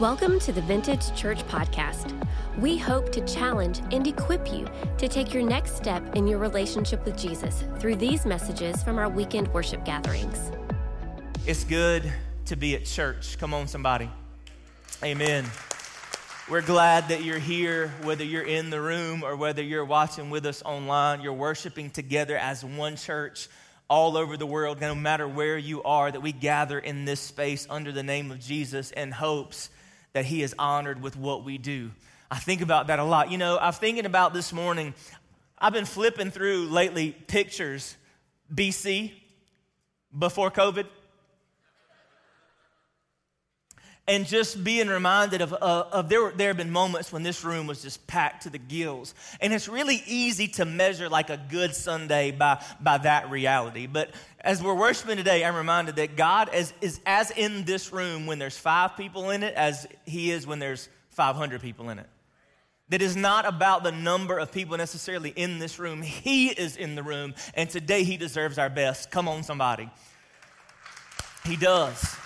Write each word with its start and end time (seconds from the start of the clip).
Welcome 0.00 0.40
to 0.40 0.52
the 0.52 0.62
Vintage 0.62 1.14
Church 1.14 1.46
Podcast. 1.46 2.18
We 2.58 2.78
hope 2.78 3.12
to 3.12 3.20
challenge 3.26 3.80
and 3.92 4.06
equip 4.06 4.50
you 4.50 4.66
to 4.96 5.08
take 5.08 5.34
your 5.34 5.42
next 5.42 5.76
step 5.76 6.16
in 6.16 6.26
your 6.26 6.38
relationship 6.38 7.04
with 7.04 7.18
Jesus 7.18 7.64
through 7.78 7.96
these 7.96 8.24
messages 8.24 8.82
from 8.82 8.98
our 8.98 9.10
weekend 9.10 9.52
worship 9.52 9.84
gatherings. 9.84 10.52
It's 11.44 11.64
good 11.64 12.10
to 12.46 12.56
be 12.56 12.74
at 12.76 12.86
church. 12.86 13.36
Come 13.36 13.52
on, 13.52 13.68
somebody. 13.68 14.08
Amen. 15.04 15.44
We're 16.48 16.62
glad 16.62 17.08
that 17.08 17.22
you're 17.22 17.38
here, 17.38 17.88
whether 18.02 18.24
you're 18.24 18.46
in 18.46 18.70
the 18.70 18.80
room 18.80 19.22
or 19.22 19.36
whether 19.36 19.62
you're 19.62 19.84
watching 19.84 20.30
with 20.30 20.46
us 20.46 20.62
online. 20.62 21.20
You're 21.20 21.34
worshiping 21.34 21.90
together 21.90 22.38
as 22.38 22.64
one 22.64 22.96
church 22.96 23.50
all 23.90 24.16
over 24.16 24.38
the 24.38 24.46
world, 24.46 24.80
no 24.80 24.94
matter 24.94 25.28
where 25.28 25.58
you 25.58 25.82
are, 25.82 26.10
that 26.10 26.22
we 26.22 26.32
gather 26.32 26.78
in 26.78 27.04
this 27.04 27.20
space 27.20 27.66
under 27.68 27.92
the 27.92 28.02
name 28.02 28.30
of 28.30 28.40
Jesus 28.40 28.92
in 28.92 29.12
hopes 29.12 29.68
that 30.12 30.24
He 30.24 30.42
is 30.42 30.54
honored 30.58 31.02
with 31.02 31.16
what 31.16 31.44
we 31.44 31.58
do. 31.58 31.90
I 32.30 32.38
think 32.38 32.60
about 32.60 32.88
that 32.88 32.98
a 32.98 33.04
lot. 33.04 33.30
You 33.30 33.38
know, 33.38 33.58
I'm 33.58 33.72
thinking 33.72 34.06
about 34.06 34.32
this 34.32 34.52
morning, 34.52 34.94
I've 35.58 35.72
been 35.72 35.84
flipping 35.84 36.30
through 36.30 36.66
lately 36.66 37.12
pictures 37.12 37.96
BC, 38.54 39.12
before 40.16 40.50
COVID, 40.50 40.86
and 44.06 44.26
just 44.26 44.64
being 44.64 44.88
reminded 44.88 45.40
of, 45.40 45.52
uh, 45.52 45.84
of 45.92 46.08
there, 46.08 46.32
there 46.32 46.48
have 46.48 46.56
been 46.56 46.70
moments 46.70 47.12
when 47.12 47.22
this 47.22 47.44
room 47.44 47.66
was 47.66 47.82
just 47.82 48.06
packed 48.06 48.42
to 48.42 48.50
the 48.50 48.58
gills. 48.58 49.14
And 49.40 49.52
it's 49.52 49.68
really 49.68 50.02
easy 50.06 50.48
to 50.48 50.64
measure 50.64 51.08
like 51.08 51.30
a 51.30 51.40
good 51.48 51.74
Sunday 51.74 52.30
by, 52.32 52.62
by 52.80 52.98
that 52.98 53.30
reality. 53.30 53.86
But 53.86 54.10
as 54.40 54.62
we're 54.62 54.74
worshiping 54.74 55.16
today, 55.16 55.44
I'm 55.44 55.54
reminded 55.54 55.96
that 55.96 56.16
God 56.16 56.52
is, 56.54 56.72
is 56.80 57.00
as 57.06 57.30
in 57.30 57.64
this 57.64 57.92
room 57.92 58.26
when 58.26 58.38
there's 58.38 58.58
five 58.58 58.96
people 58.96 59.30
in 59.30 59.42
it 59.42 59.54
as 59.54 59.86
He 60.06 60.30
is 60.30 60.46
when 60.46 60.58
there's 60.58 60.88
500 61.10 61.60
people 61.60 61.90
in 61.90 61.98
it. 61.98 62.08
That 62.88 63.02
is 63.02 63.14
not 63.14 63.46
about 63.46 63.84
the 63.84 63.92
number 63.92 64.38
of 64.38 64.50
people 64.50 64.76
necessarily 64.76 65.30
in 65.30 65.60
this 65.60 65.78
room. 65.78 66.02
He 66.02 66.48
is 66.48 66.76
in 66.76 66.96
the 66.96 67.04
room, 67.04 67.34
and 67.54 67.70
today 67.70 68.02
He 68.02 68.16
deserves 68.16 68.58
our 68.58 68.70
best. 68.70 69.12
Come 69.12 69.28
on, 69.28 69.44
somebody. 69.44 69.88
He 71.44 71.54
does. 71.54 72.16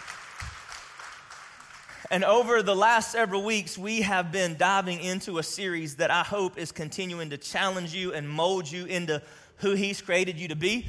And 2.10 2.24
over 2.24 2.62
the 2.62 2.77
last 2.77 3.12
several 3.12 3.42
weeks, 3.44 3.78
we 3.78 4.02
have 4.02 4.30
been 4.30 4.56
diving 4.56 5.00
into 5.00 5.38
a 5.38 5.42
series 5.42 5.97
that 5.97 6.11
I 6.11 6.22
hope 6.22 6.58
is 6.58 6.70
continuing 6.70 7.30
to 7.30 7.38
challenge 7.38 7.94
you 7.94 8.12
and 8.12 8.28
mold 8.28 8.70
you 8.70 8.84
into 8.84 9.22
who 9.56 9.72
He's 9.74 10.02
created 10.02 10.38
you 10.38 10.48
to 10.48 10.56
be. 10.56 10.86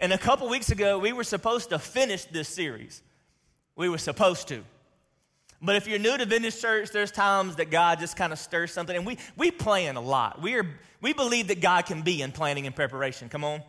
And 0.00 0.12
a 0.12 0.18
couple 0.18 0.48
weeks 0.48 0.70
ago, 0.70 0.98
we 0.98 1.12
were 1.12 1.24
supposed 1.24 1.70
to 1.70 1.78
finish 1.78 2.24
this 2.24 2.48
series. 2.48 3.02
We 3.76 3.88
were 3.88 3.98
supposed 3.98 4.48
to. 4.48 4.64
But 5.62 5.76
if 5.76 5.86
you're 5.86 5.98
new 5.98 6.16
to 6.18 6.26
Vintage 6.26 6.60
Church, 6.60 6.90
there's 6.90 7.10
times 7.10 7.56
that 7.56 7.70
God 7.70 7.98
just 7.98 8.16
kind 8.16 8.32
of 8.32 8.38
stirs 8.38 8.72
something. 8.72 8.96
And 8.96 9.06
we, 9.06 9.18
we 9.36 9.50
plan 9.50 9.96
a 9.96 10.00
lot. 10.00 10.42
We, 10.42 10.54
are, 10.56 10.66
we 11.00 11.12
believe 11.12 11.48
that 11.48 11.60
God 11.60 11.86
can 11.86 12.02
be 12.02 12.20
in 12.20 12.32
planning 12.32 12.66
and 12.66 12.76
preparation. 12.76 13.28
Come 13.28 13.44
on. 13.44 13.62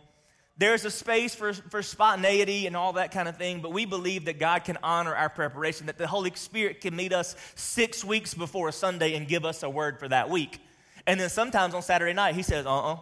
There's 0.58 0.84
a 0.84 0.90
space 0.90 1.36
for, 1.36 1.52
for 1.52 1.82
spontaneity 1.82 2.66
and 2.66 2.76
all 2.76 2.94
that 2.94 3.12
kind 3.12 3.28
of 3.28 3.36
thing, 3.36 3.60
but 3.60 3.72
we 3.72 3.86
believe 3.86 4.24
that 4.24 4.40
God 4.40 4.64
can 4.64 4.76
honor 4.82 5.14
our 5.14 5.28
preparation, 5.28 5.86
that 5.86 5.98
the 5.98 6.06
Holy 6.08 6.32
Spirit 6.34 6.80
can 6.80 6.96
meet 6.96 7.12
us 7.12 7.36
six 7.54 8.04
weeks 8.04 8.34
before 8.34 8.68
a 8.68 8.72
Sunday 8.72 9.14
and 9.14 9.28
give 9.28 9.44
us 9.44 9.62
a 9.62 9.70
word 9.70 10.00
for 10.00 10.08
that 10.08 10.28
week. 10.28 10.58
And 11.06 11.20
then 11.20 11.30
sometimes 11.30 11.74
on 11.74 11.82
Saturday 11.82 12.12
night, 12.12 12.34
He 12.34 12.42
says, 12.42 12.66
uh 12.66 12.70
uh-uh. 12.70 12.92
uh 12.94 12.98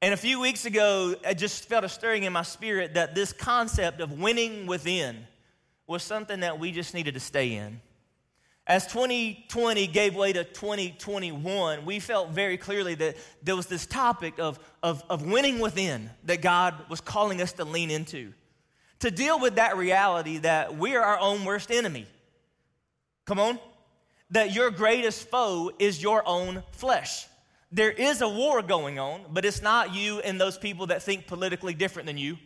and 0.00 0.14
a 0.14 0.18
few 0.18 0.38
weeks 0.38 0.64
ago, 0.64 1.16
I 1.26 1.34
just 1.34 1.64
felt 1.68 1.82
a 1.82 1.88
stirring 1.88 2.22
in 2.22 2.32
my 2.32 2.42
spirit 2.42 2.94
that 2.94 3.16
this 3.16 3.32
concept 3.32 4.00
of 4.00 4.12
winning 4.12 4.66
within 4.66 5.26
was 5.88 6.04
something 6.04 6.40
that 6.40 6.60
we 6.60 6.70
just 6.70 6.94
needed 6.94 7.14
to 7.14 7.20
stay 7.20 7.54
in. 7.54 7.80
As 8.68 8.86
2020 8.86 9.86
gave 9.86 10.14
way 10.14 10.34
to 10.34 10.44
2021, 10.44 11.86
we 11.86 12.00
felt 12.00 12.28
very 12.30 12.58
clearly 12.58 12.94
that 12.96 13.16
there 13.42 13.56
was 13.56 13.64
this 13.64 13.86
topic 13.86 14.38
of, 14.38 14.58
of, 14.82 15.02
of 15.08 15.22
winning 15.22 15.58
within 15.58 16.10
that 16.24 16.42
God 16.42 16.74
was 16.90 17.00
calling 17.00 17.40
us 17.40 17.52
to 17.52 17.64
lean 17.64 17.90
into. 17.90 18.34
To 19.00 19.10
deal 19.10 19.40
with 19.40 19.54
that 19.54 19.78
reality 19.78 20.36
that 20.38 20.76
we 20.76 20.96
are 20.96 21.02
our 21.02 21.18
own 21.18 21.46
worst 21.46 21.70
enemy. 21.70 22.06
Come 23.24 23.40
on. 23.40 23.58
That 24.32 24.54
your 24.54 24.70
greatest 24.70 25.30
foe 25.30 25.72
is 25.78 26.02
your 26.02 26.22
own 26.28 26.62
flesh. 26.72 27.26
There 27.72 27.90
is 27.90 28.20
a 28.20 28.28
war 28.28 28.60
going 28.60 28.98
on, 28.98 29.22
but 29.30 29.46
it's 29.46 29.62
not 29.62 29.94
you 29.94 30.20
and 30.20 30.38
those 30.38 30.58
people 30.58 30.88
that 30.88 31.02
think 31.02 31.26
politically 31.26 31.72
different 31.72 32.04
than 32.04 32.18
you. 32.18 32.36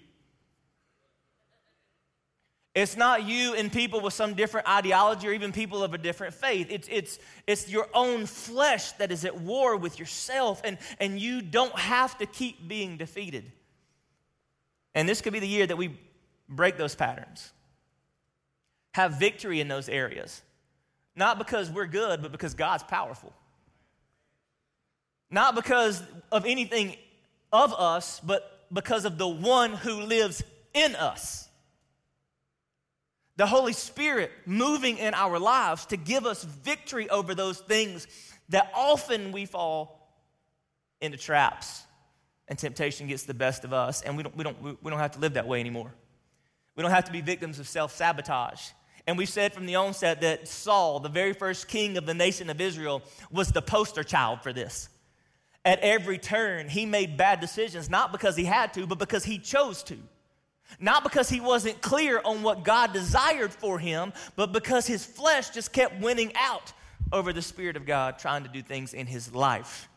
It's 2.74 2.96
not 2.96 3.24
you 3.24 3.54
and 3.54 3.70
people 3.70 4.00
with 4.00 4.14
some 4.14 4.32
different 4.32 4.66
ideology 4.66 5.28
or 5.28 5.32
even 5.32 5.52
people 5.52 5.82
of 5.82 5.92
a 5.92 5.98
different 5.98 6.32
faith. 6.32 6.68
It's, 6.70 6.88
it's, 6.90 7.18
it's 7.46 7.68
your 7.68 7.86
own 7.92 8.24
flesh 8.24 8.92
that 8.92 9.12
is 9.12 9.26
at 9.26 9.38
war 9.38 9.76
with 9.76 9.98
yourself, 9.98 10.62
and, 10.64 10.78
and 10.98 11.20
you 11.20 11.42
don't 11.42 11.78
have 11.78 12.16
to 12.18 12.26
keep 12.26 12.66
being 12.66 12.96
defeated. 12.96 13.50
And 14.94 15.06
this 15.06 15.20
could 15.20 15.34
be 15.34 15.38
the 15.38 15.48
year 15.48 15.66
that 15.66 15.76
we 15.76 15.98
break 16.48 16.78
those 16.78 16.94
patterns, 16.94 17.52
have 18.94 19.18
victory 19.18 19.60
in 19.60 19.68
those 19.68 19.90
areas. 19.90 20.40
Not 21.14 21.36
because 21.36 21.70
we're 21.70 21.86
good, 21.86 22.22
but 22.22 22.32
because 22.32 22.54
God's 22.54 22.84
powerful. 22.84 23.34
Not 25.30 25.54
because 25.54 26.02
of 26.30 26.46
anything 26.46 26.96
of 27.52 27.74
us, 27.74 28.18
but 28.24 28.66
because 28.72 29.04
of 29.04 29.18
the 29.18 29.28
one 29.28 29.74
who 29.74 30.00
lives 30.00 30.42
in 30.72 30.96
us 30.96 31.50
the 33.36 33.46
Holy 33.46 33.72
Spirit 33.72 34.30
moving 34.44 34.98
in 34.98 35.14
our 35.14 35.38
lives 35.38 35.86
to 35.86 35.96
give 35.96 36.26
us 36.26 36.44
victory 36.44 37.08
over 37.08 37.34
those 37.34 37.58
things 37.58 38.06
that 38.50 38.70
often 38.74 39.32
we 39.32 39.46
fall 39.46 39.98
into 41.00 41.16
traps 41.16 41.84
and 42.48 42.58
temptation 42.58 43.06
gets 43.06 43.24
the 43.24 43.34
best 43.34 43.64
of 43.64 43.72
us 43.72 44.02
and 44.02 44.16
we 44.16 44.22
don't, 44.22 44.36
we 44.36 44.44
don't, 44.44 44.62
we 44.62 44.90
don't 44.90 44.98
have 44.98 45.12
to 45.12 45.18
live 45.18 45.34
that 45.34 45.46
way 45.46 45.60
anymore. 45.60 45.92
We 46.76 46.82
don't 46.82 46.92
have 46.92 47.04
to 47.04 47.12
be 47.12 47.20
victims 47.20 47.58
of 47.58 47.68
self 47.68 47.94
sabotage. 47.94 48.70
And 49.06 49.18
we 49.18 49.26
said 49.26 49.52
from 49.52 49.66
the 49.66 49.76
onset 49.76 50.20
that 50.20 50.46
Saul, 50.46 51.00
the 51.00 51.08
very 51.08 51.32
first 51.32 51.68
king 51.68 51.96
of 51.96 52.06
the 52.06 52.14
nation 52.14 52.50
of 52.50 52.60
Israel, 52.60 53.02
was 53.30 53.48
the 53.48 53.62
poster 53.62 54.04
child 54.04 54.42
for 54.42 54.52
this. 54.52 54.88
At 55.64 55.80
every 55.80 56.18
turn, 56.18 56.68
he 56.68 56.86
made 56.86 57.16
bad 57.16 57.40
decisions, 57.40 57.90
not 57.90 58.12
because 58.12 58.36
he 58.36 58.44
had 58.44 58.72
to, 58.74 58.86
but 58.86 58.98
because 58.98 59.24
he 59.24 59.38
chose 59.38 59.82
to. 59.84 59.96
Not 60.80 61.02
because 61.02 61.28
he 61.28 61.40
wasn't 61.40 61.80
clear 61.80 62.20
on 62.24 62.42
what 62.42 62.64
God 62.64 62.92
desired 62.92 63.52
for 63.52 63.78
him, 63.78 64.12
but 64.36 64.52
because 64.52 64.86
his 64.86 65.04
flesh 65.04 65.50
just 65.50 65.72
kept 65.72 66.00
winning 66.00 66.32
out 66.36 66.72
over 67.12 67.32
the 67.32 67.42
Spirit 67.42 67.76
of 67.76 67.86
God 67.86 68.18
trying 68.18 68.42
to 68.44 68.48
do 68.48 68.62
things 68.62 68.94
in 68.94 69.06
his 69.06 69.34
life. 69.34 69.88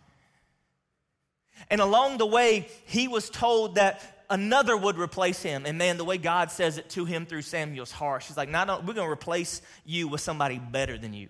And 1.70 1.82
along 1.82 2.18
the 2.18 2.26
way, 2.26 2.68
he 2.86 3.08
was 3.08 3.30
told 3.30 3.76
that 3.76 4.26
another 4.30 4.76
would 4.76 4.98
replace 4.98 5.42
him. 5.42 5.66
And 5.66 5.78
man, 5.78 5.98
the 5.98 6.06
way 6.06 6.18
God 6.18 6.52
says 6.52 6.78
it 6.78 6.90
to 6.92 7.06
him 7.06 7.26
through 7.26 7.44
Samuel's 7.44 7.92
harsh. 7.92 8.28
He's 8.28 8.38
like, 8.38 8.50
no, 8.50 8.64
no, 8.64 8.80
we're 8.80 8.94
going 8.94 9.08
to 9.08 9.12
replace 9.12 9.62
you 9.86 10.08
with 10.08 10.22
somebody 10.22 10.60
better 10.60 10.98
than 10.98 11.14
you. 11.14 11.30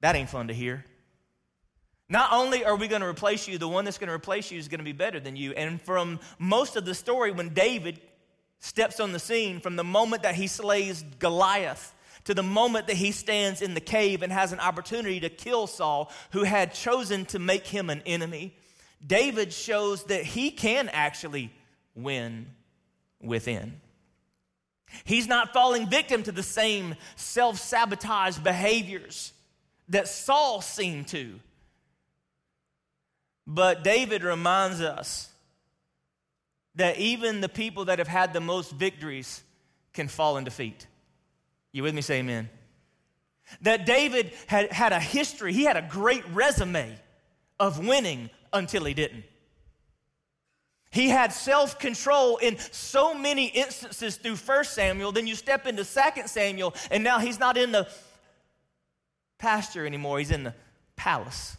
That 0.00 0.16
ain't 0.16 0.28
fun 0.28 0.48
to 0.48 0.54
hear. 0.54 0.84
Not 2.08 2.32
only 2.32 2.64
are 2.64 2.76
we 2.76 2.88
going 2.88 3.00
to 3.00 3.08
replace 3.08 3.48
you, 3.48 3.56
the 3.56 3.68
one 3.68 3.86
that's 3.86 3.96
going 3.96 4.08
to 4.08 4.14
replace 4.14 4.50
you 4.50 4.58
is 4.58 4.68
going 4.68 4.78
to 4.78 4.84
be 4.84 4.92
better 4.92 5.18
than 5.18 5.36
you. 5.36 5.52
And 5.52 5.80
from 5.80 6.20
most 6.38 6.76
of 6.76 6.84
the 6.84 6.94
story, 6.94 7.32
when 7.32 7.54
David 7.54 8.00
steps 8.64 8.98
on 8.98 9.12
the 9.12 9.18
scene 9.18 9.60
from 9.60 9.76
the 9.76 9.84
moment 9.84 10.22
that 10.22 10.34
he 10.34 10.46
slays 10.46 11.04
Goliath 11.18 11.94
to 12.24 12.32
the 12.32 12.42
moment 12.42 12.86
that 12.86 12.96
he 12.96 13.12
stands 13.12 13.60
in 13.60 13.74
the 13.74 13.80
cave 13.80 14.22
and 14.22 14.32
has 14.32 14.52
an 14.52 14.58
opportunity 14.60 15.20
to 15.20 15.28
kill 15.28 15.66
Saul, 15.66 16.10
who 16.30 16.44
had 16.44 16.72
chosen 16.72 17.26
to 17.26 17.38
make 17.38 17.66
him 17.66 17.90
an 17.90 18.02
enemy. 18.06 18.56
David 19.06 19.52
shows 19.52 20.04
that 20.04 20.24
he 20.24 20.50
can 20.50 20.88
actually 20.88 21.52
win 21.94 22.46
within. 23.20 23.82
He's 25.04 25.28
not 25.28 25.52
falling 25.52 25.90
victim 25.90 26.22
to 26.22 26.32
the 26.32 26.42
same 26.42 26.94
self 27.16 27.58
sabotage 27.58 28.38
behaviors 28.38 29.34
that 29.90 30.08
Saul 30.08 30.62
seemed 30.62 31.08
to. 31.08 31.38
But 33.46 33.84
David 33.84 34.22
reminds 34.22 34.80
us 34.80 35.28
that 36.76 36.98
even 36.98 37.40
the 37.40 37.48
people 37.48 37.86
that 37.86 37.98
have 37.98 38.08
had 38.08 38.32
the 38.32 38.40
most 38.40 38.72
victories 38.72 39.42
can 39.92 40.08
fall 40.08 40.36
in 40.36 40.44
defeat. 40.44 40.86
You 41.72 41.82
with 41.82 41.94
me? 41.94 42.02
Say 42.02 42.18
amen. 42.18 42.50
That 43.62 43.86
David 43.86 44.32
had, 44.46 44.72
had 44.72 44.92
a 44.92 45.00
history, 45.00 45.52
he 45.52 45.64
had 45.64 45.76
a 45.76 45.86
great 45.88 46.24
resume 46.32 46.98
of 47.60 47.84
winning 47.84 48.30
until 48.52 48.84
he 48.84 48.94
didn't. 48.94 49.24
He 50.90 51.08
had 51.08 51.32
self 51.32 51.80
control 51.80 52.36
in 52.36 52.56
so 52.70 53.14
many 53.14 53.46
instances 53.46 54.16
through 54.16 54.36
1 54.36 54.64
Samuel. 54.64 55.10
Then 55.10 55.26
you 55.26 55.34
step 55.34 55.66
into 55.66 55.84
2 55.84 56.26
Samuel, 56.26 56.72
and 56.90 57.02
now 57.02 57.18
he's 57.18 57.40
not 57.40 57.56
in 57.56 57.72
the 57.72 57.88
pasture 59.38 59.84
anymore, 59.84 60.20
he's 60.20 60.30
in 60.30 60.44
the 60.44 60.54
palace. 60.94 61.56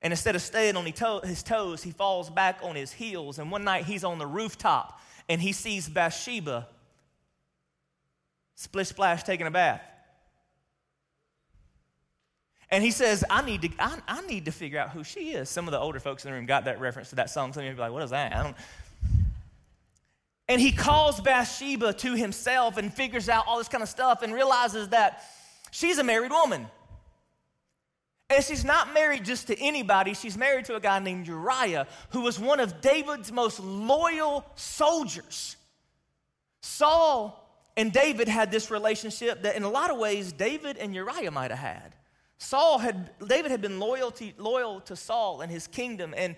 And 0.00 0.12
instead 0.12 0.36
of 0.36 0.42
staying 0.42 0.76
on 0.76 0.84
his 0.84 1.42
toes, 1.42 1.82
he 1.82 1.90
falls 1.90 2.30
back 2.30 2.60
on 2.62 2.76
his 2.76 2.92
heels. 2.92 3.38
And 3.38 3.50
one 3.50 3.64
night 3.64 3.84
he's 3.84 4.04
on 4.04 4.18
the 4.18 4.26
rooftop 4.26 5.00
and 5.28 5.40
he 5.40 5.52
sees 5.52 5.88
Bathsheba 5.88 6.68
splish 8.54 8.88
splash 8.88 9.22
taking 9.22 9.46
a 9.46 9.50
bath. 9.50 9.82
And 12.70 12.84
he 12.84 12.90
says, 12.90 13.24
I 13.30 13.44
need, 13.44 13.62
to, 13.62 13.70
I, 13.78 13.98
I, 14.06 14.20
need 14.26 14.44
to 14.44 14.52
figure 14.52 14.78
out 14.78 14.90
who 14.90 15.02
she 15.02 15.30
is. 15.30 15.48
Some 15.48 15.66
of 15.66 15.72
the 15.72 15.78
older 15.78 16.00
folks 16.00 16.24
in 16.24 16.30
the 16.30 16.36
room 16.36 16.44
got 16.44 16.66
that 16.66 16.80
reference 16.80 17.08
to 17.10 17.16
that 17.16 17.30
song. 17.30 17.52
Some 17.52 17.62
of 17.62 17.68
you 17.68 17.74
be 17.74 17.80
like, 17.80 17.92
what 17.92 18.02
is 18.02 18.10
that? 18.10 18.36
I 18.36 18.42
don't. 18.42 18.56
And 20.48 20.60
he 20.60 20.72
calls 20.72 21.20
Bathsheba 21.20 21.94
to 21.94 22.14
himself 22.14 22.76
and 22.76 22.92
figures 22.92 23.28
out 23.28 23.46
all 23.46 23.58
this 23.58 23.68
kind 23.68 23.82
of 23.82 23.88
stuff 23.88 24.22
and 24.22 24.34
realizes 24.34 24.88
that 24.88 25.24
she's 25.70 25.98
a 25.98 26.04
married 26.04 26.30
woman. 26.30 26.66
And 28.30 28.44
she's 28.44 28.64
not 28.64 28.92
married 28.92 29.24
just 29.24 29.46
to 29.46 29.58
anybody, 29.58 30.14
she's 30.14 30.36
married 30.36 30.66
to 30.66 30.76
a 30.76 30.80
guy 30.80 30.98
named 30.98 31.26
Uriah, 31.26 31.86
who 32.10 32.20
was 32.20 32.38
one 32.38 32.60
of 32.60 32.80
David's 32.80 33.32
most 33.32 33.58
loyal 33.58 34.44
soldiers. 34.54 35.56
Saul 36.60 37.44
and 37.76 37.92
David 37.92 38.28
had 38.28 38.50
this 38.50 38.70
relationship 38.70 39.42
that, 39.42 39.56
in 39.56 39.62
a 39.62 39.70
lot 39.70 39.90
of 39.90 39.98
ways, 39.98 40.32
David 40.32 40.76
and 40.76 40.94
Uriah 40.94 41.30
might 41.30 41.50
have 41.50 41.60
had. 41.60 41.94
Saul 42.38 42.78
had, 42.78 43.10
David 43.26 43.50
had 43.50 43.60
been 43.60 43.80
loyalty, 43.80 44.34
loyal 44.36 44.80
to 44.82 44.94
Saul 44.94 45.40
and 45.40 45.50
his 45.50 45.66
kingdom 45.66 46.14
and 46.16 46.36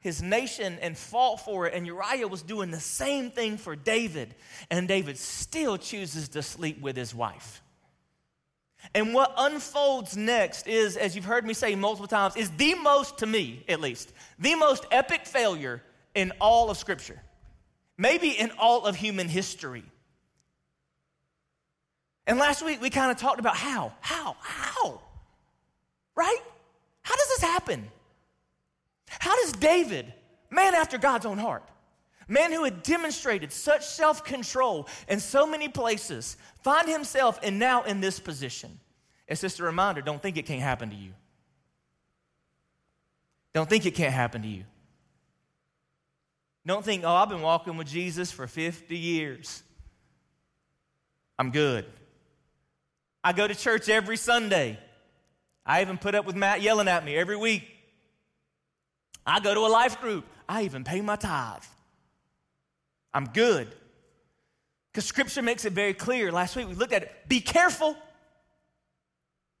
his 0.00 0.22
nation 0.22 0.78
and 0.80 0.96
fought 0.96 1.40
for 1.40 1.66
it. 1.66 1.74
And 1.74 1.86
Uriah 1.86 2.28
was 2.28 2.42
doing 2.42 2.70
the 2.70 2.80
same 2.80 3.30
thing 3.30 3.56
for 3.56 3.76
David. 3.76 4.34
And 4.70 4.88
David 4.88 5.18
still 5.18 5.76
chooses 5.76 6.28
to 6.30 6.42
sleep 6.42 6.80
with 6.80 6.96
his 6.96 7.14
wife. 7.14 7.62
And 8.94 9.14
what 9.14 9.32
unfolds 9.38 10.16
next 10.16 10.66
is, 10.66 10.96
as 10.96 11.16
you've 11.16 11.24
heard 11.24 11.46
me 11.46 11.54
say 11.54 11.74
multiple 11.74 12.08
times, 12.08 12.36
is 12.36 12.50
the 12.50 12.74
most, 12.74 13.18
to 13.18 13.26
me 13.26 13.64
at 13.68 13.80
least, 13.80 14.12
the 14.38 14.54
most 14.54 14.84
epic 14.90 15.26
failure 15.26 15.82
in 16.14 16.32
all 16.40 16.70
of 16.70 16.76
Scripture, 16.76 17.20
maybe 17.96 18.30
in 18.30 18.50
all 18.58 18.84
of 18.84 18.96
human 18.96 19.28
history. 19.28 19.84
And 22.26 22.38
last 22.38 22.64
week 22.64 22.80
we 22.80 22.90
kind 22.90 23.10
of 23.10 23.16
talked 23.16 23.40
about 23.40 23.56
how, 23.56 23.92
how, 24.00 24.36
how, 24.40 25.00
right? 26.14 26.40
How 27.02 27.16
does 27.16 27.28
this 27.28 27.40
happen? 27.40 27.88
How 29.08 29.34
does 29.42 29.52
David, 29.52 30.12
man 30.50 30.74
after 30.74 30.98
God's 30.98 31.26
own 31.26 31.38
heart, 31.38 31.64
man 32.28 32.52
who 32.52 32.64
had 32.64 32.82
demonstrated 32.82 33.52
such 33.52 33.84
self 33.84 34.24
control 34.24 34.88
in 35.08 35.20
so 35.20 35.46
many 35.46 35.68
places, 35.68 36.36
find 36.62 36.88
himself 36.88 37.38
and 37.42 37.58
now 37.58 37.82
in 37.82 38.00
this 38.00 38.20
position. 38.20 38.78
It's 39.28 39.40
just 39.40 39.60
a 39.60 39.64
reminder 39.64 40.02
don't 40.02 40.20
think 40.20 40.36
it 40.36 40.46
can't 40.46 40.62
happen 40.62 40.90
to 40.90 40.96
you. 40.96 41.12
Don't 43.54 43.68
think 43.68 43.86
it 43.86 43.94
can't 43.94 44.14
happen 44.14 44.42
to 44.42 44.48
you. 44.48 44.64
Don't 46.64 46.84
think, 46.84 47.02
oh, 47.04 47.14
I've 47.14 47.28
been 47.28 47.42
walking 47.42 47.76
with 47.76 47.88
Jesus 47.88 48.30
for 48.30 48.46
50 48.46 48.96
years. 48.96 49.62
I'm 51.38 51.50
good. 51.50 51.84
I 53.24 53.32
go 53.32 53.46
to 53.46 53.54
church 53.54 53.88
every 53.88 54.16
Sunday. 54.16 54.78
I 55.66 55.80
even 55.80 55.98
put 55.98 56.14
up 56.14 56.24
with 56.24 56.36
Matt 56.36 56.62
yelling 56.62 56.88
at 56.88 57.04
me 57.04 57.16
every 57.16 57.36
week. 57.36 57.64
I 59.26 59.40
go 59.40 59.54
to 59.54 59.60
a 59.60 59.68
life 59.68 60.00
group. 60.00 60.24
I 60.48 60.62
even 60.62 60.84
pay 60.84 61.00
my 61.00 61.16
tithe. 61.16 61.62
I'm 63.14 63.26
good. 63.26 63.68
Because 64.90 65.04
scripture 65.06 65.42
makes 65.42 65.64
it 65.64 65.72
very 65.72 65.94
clear. 65.94 66.30
Last 66.30 66.56
week 66.56 66.68
we 66.68 66.74
looked 66.74 66.92
at 66.92 67.02
it. 67.02 67.12
Be 67.28 67.40
careful. 67.40 67.96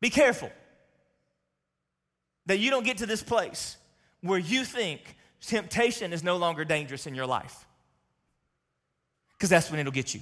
Be 0.00 0.10
careful 0.10 0.50
that 2.46 2.58
you 2.58 2.70
don't 2.70 2.84
get 2.84 2.98
to 2.98 3.06
this 3.06 3.22
place 3.22 3.76
where 4.20 4.38
you 4.38 4.64
think 4.64 5.16
temptation 5.40 6.12
is 6.12 6.22
no 6.22 6.36
longer 6.36 6.64
dangerous 6.64 7.06
in 7.06 7.14
your 7.14 7.26
life. 7.26 7.66
Because 9.32 9.48
that's 9.50 9.70
when 9.70 9.80
it'll 9.80 9.92
get 9.92 10.14
you. 10.14 10.20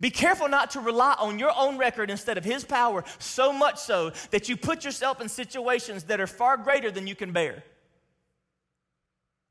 Be 0.00 0.10
careful 0.10 0.48
not 0.48 0.70
to 0.72 0.80
rely 0.80 1.16
on 1.18 1.38
your 1.38 1.52
own 1.56 1.76
record 1.76 2.10
instead 2.10 2.38
of 2.38 2.44
His 2.44 2.64
power, 2.64 3.04
so 3.18 3.52
much 3.52 3.78
so 3.78 4.12
that 4.30 4.48
you 4.48 4.56
put 4.56 4.84
yourself 4.84 5.20
in 5.20 5.28
situations 5.28 6.04
that 6.04 6.20
are 6.20 6.28
far 6.28 6.56
greater 6.56 6.90
than 6.90 7.06
you 7.06 7.16
can 7.16 7.32
bear 7.32 7.64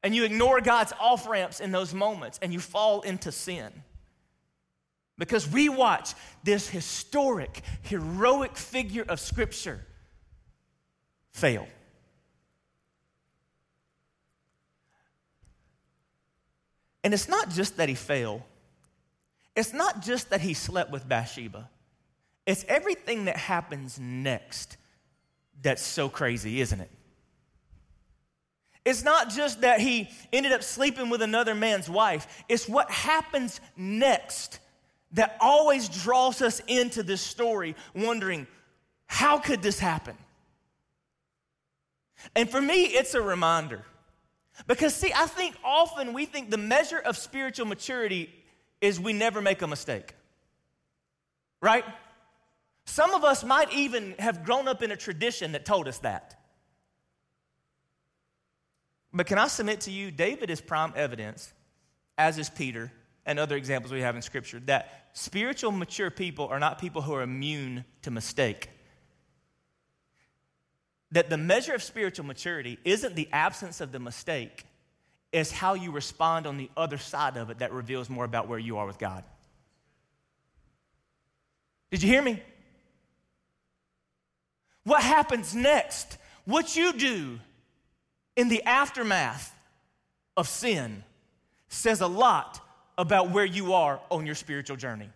and 0.03 0.15
you 0.15 0.23
ignore 0.23 0.61
God's 0.61 0.93
off 0.99 1.27
ramps 1.27 1.59
in 1.59 1.71
those 1.71 1.93
moments 1.93 2.39
and 2.41 2.53
you 2.53 2.59
fall 2.59 3.01
into 3.01 3.31
sin. 3.31 3.71
Because 5.17 5.49
we 5.49 5.67
watch 5.67 6.13
this 6.43 6.69
historic, 6.69 7.61
heroic 7.81 8.55
figure 8.55 9.05
of 9.07 9.19
Scripture 9.19 9.85
fail. 11.31 11.67
And 17.03 17.13
it's 17.13 17.29
not 17.29 17.49
just 17.49 17.77
that 17.77 17.89
he 17.89 17.95
failed, 17.95 18.41
it's 19.55 19.73
not 19.73 20.01
just 20.01 20.29
that 20.29 20.41
he 20.41 20.53
slept 20.53 20.91
with 20.91 21.07
Bathsheba, 21.07 21.69
it's 22.45 22.63
everything 22.67 23.25
that 23.25 23.37
happens 23.37 23.99
next 23.99 24.77
that's 25.61 25.81
so 25.81 26.09
crazy, 26.09 26.61
isn't 26.61 26.79
it? 26.79 26.91
It's 28.87 29.03
not 29.03 29.29
just 29.29 29.59
that 29.61 29.81
he 29.81 30.09
ended 30.31 30.53
up 30.53 30.63
sleeping 30.63 31.09
with 31.09 31.21
another 31.21 31.53
man's 31.53 31.89
wife, 31.89 32.25
it's 32.47 32.69
what 32.69 32.89
happens 32.89 33.59
next 33.75 34.61
that 35.11 35.35
always 35.41 35.89
draws 35.89 36.41
us 36.41 36.61
into 36.67 37.03
this 37.03 37.19
story, 37.19 37.75
wondering, 37.93 38.47
how 39.05 39.39
could 39.39 39.61
this 39.61 39.77
happen? 39.77 40.15
And 42.33 42.49
for 42.49 42.61
me, 42.61 42.83
it's 42.83 43.13
a 43.13 43.21
reminder. 43.21 43.83
Because, 44.67 44.95
see, 44.95 45.11
I 45.13 45.25
think 45.25 45.57
often 45.65 46.13
we 46.13 46.23
think 46.23 46.49
the 46.49 46.57
measure 46.57 46.99
of 46.99 47.17
spiritual 47.17 47.65
maturity 47.65 48.33
is 48.79 49.01
we 49.01 49.11
never 49.11 49.41
make 49.41 49.61
a 49.61 49.67
mistake. 49.67 50.15
Right? 51.61 51.83
Some 52.85 53.13
of 53.13 53.25
us 53.25 53.43
might 53.43 53.73
even 53.73 54.15
have 54.17 54.45
grown 54.45 54.69
up 54.69 54.81
in 54.81 54.91
a 54.91 54.95
tradition 54.95 55.51
that 55.51 55.65
told 55.65 55.89
us 55.89 55.97
that. 55.99 56.37
But 59.13 59.27
can 59.27 59.37
I 59.37 59.47
submit 59.47 59.81
to 59.81 59.91
you, 59.91 60.11
David 60.11 60.49
is 60.49 60.61
prime 60.61 60.93
evidence, 60.95 61.53
as 62.17 62.37
is 62.37 62.49
Peter 62.49 62.91
and 63.25 63.39
other 63.39 63.55
examples 63.55 63.91
we 63.91 64.01
have 64.01 64.15
in 64.15 64.21
Scripture, 64.21 64.59
that 64.61 65.09
spiritual 65.13 65.71
mature 65.71 66.09
people 66.09 66.47
are 66.47 66.59
not 66.59 66.79
people 66.79 67.01
who 67.01 67.13
are 67.13 67.21
immune 67.21 67.85
to 68.03 68.11
mistake. 68.11 68.69
That 71.11 71.29
the 71.29 71.37
measure 71.37 71.73
of 71.73 71.83
spiritual 71.83 72.25
maturity 72.25 72.79
isn't 72.83 73.15
the 73.15 73.29
absence 73.31 73.81
of 73.81 73.91
the 73.91 73.99
mistake, 73.99 74.65
it's 75.31 75.51
how 75.51 75.73
you 75.73 75.91
respond 75.91 76.47
on 76.47 76.57
the 76.57 76.69
other 76.77 76.97
side 76.97 77.37
of 77.37 77.49
it 77.49 77.59
that 77.59 77.73
reveals 77.73 78.09
more 78.09 78.23
about 78.23 78.47
where 78.47 78.59
you 78.59 78.77
are 78.77 78.85
with 78.85 78.97
God. 78.97 79.23
Did 81.91 82.03
you 82.03 82.09
hear 82.09 82.21
me? 82.21 82.41
What 84.83 85.03
happens 85.03 85.53
next? 85.53 86.17
What 86.45 86.75
you 86.77 86.93
do 86.93 87.39
in 88.37 88.47
the 88.49 88.63
aftermath 88.63 89.53
of 90.37 90.47
sin 90.47 91.03
says 91.67 91.99
a 91.99 92.07
lot 92.07 92.61
about 92.97 93.31
where 93.31 93.43
you 93.43 93.73
are 93.73 93.99
on 94.09 94.25
your 94.25 94.35
spiritual 94.35 94.77
journey. 94.77 95.09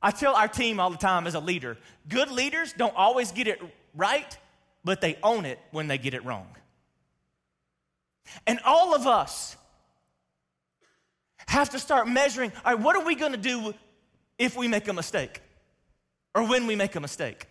I 0.00 0.12
tell 0.12 0.34
our 0.34 0.48
team 0.48 0.80
all 0.80 0.90
the 0.90 0.96
time 0.96 1.26
as 1.26 1.34
a 1.34 1.40
leader 1.40 1.76
good 2.08 2.30
leaders 2.30 2.72
don't 2.72 2.96
always 2.96 3.32
get 3.32 3.46
it 3.46 3.60
right, 3.94 4.38
but 4.82 5.02
they 5.02 5.18
own 5.22 5.44
it 5.44 5.58
when 5.72 5.88
they 5.88 5.98
get 5.98 6.14
it 6.14 6.24
wrong. 6.24 6.46
And 8.46 8.60
all 8.64 8.94
of 8.94 9.06
us 9.06 9.56
have 11.48 11.70
to 11.70 11.78
start 11.80 12.08
measuring 12.08 12.52
all 12.64 12.74
right, 12.74 12.82
what 12.82 12.96
are 12.96 13.04
we 13.04 13.16
going 13.16 13.32
to 13.32 13.38
do 13.38 13.74
if 14.38 14.56
we 14.56 14.68
make 14.68 14.86
a 14.86 14.92
mistake 14.92 15.42
or 16.34 16.46
when 16.46 16.68
we 16.68 16.76
make 16.76 16.94
a 16.94 17.00
mistake? 17.00 17.46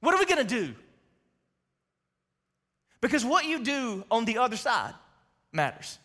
What 0.00 0.14
are 0.14 0.18
we 0.18 0.26
going 0.26 0.46
to 0.46 0.54
do? 0.54 0.74
Because 3.02 3.24
what 3.24 3.44
you 3.44 3.62
do 3.62 4.04
on 4.10 4.24
the 4.24 4.38
other 4.38 4.56
side 4.56 4.94
matters. 5.52 5.98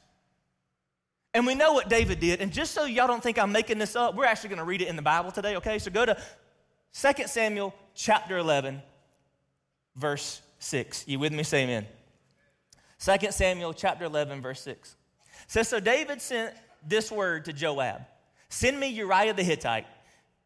And 1.34 1.46
we 1.46 1.56
know 1.56 1.72
what 1.72 1.88
David 1.88 2.20
did. 2.20 2.42
And 2.42 2.51
just 2.51 2.74
so 2.74 2.84
y'all 2.84 3.08
don't 3.08 3.24
think 3.24 3.39
I'm 3.39 3.51
making 3.54 3.77
this 3.77 3.96
up, 3.96 4.16
we're 4.16 4.25
actually 4.25 4.50
going 4.50 4.60
to 4.60 4.66
read 4.66 4.82
it 4.82 4.89
in 4.89 4.98
the 4.98 5.01
Bible 5.01 5.32
today, 5.32 5.56
okay? 5.58 5.80
So 5.80 5.92
go 5.92 6.06
to 6.06 6.18
2 6.94 7.27
Samuel 7.27 7.74
chapter 7.94 8.38
11, 8.38 8.82
verse 9.96 10.42
6. 10.60 11.08
You 11.08 11.20
with 11.20 11.32
me? 11.32 11.44
Say 11.44 11.63
amen. 11.63 11.86
2 13.00 13.32
Samuel 13.32 13.74
chapter 13.74 14.04
11, 14.04 14.42
verse 14.42 14.62
6. 14.62 14.96
says, 15.46 15.68
So 15.68 15.80
David 15.80 16.22
sent 16.22 16.56
this 16.86 17.12
word 17.12 17.46
to 17.46 17.54
Joab 17.54 18.01
Send 18.50 18.80
me 18.80 18.88
Uriah 18.88 19.34
the 19.34 19.44
Hittite. 19.44 19.86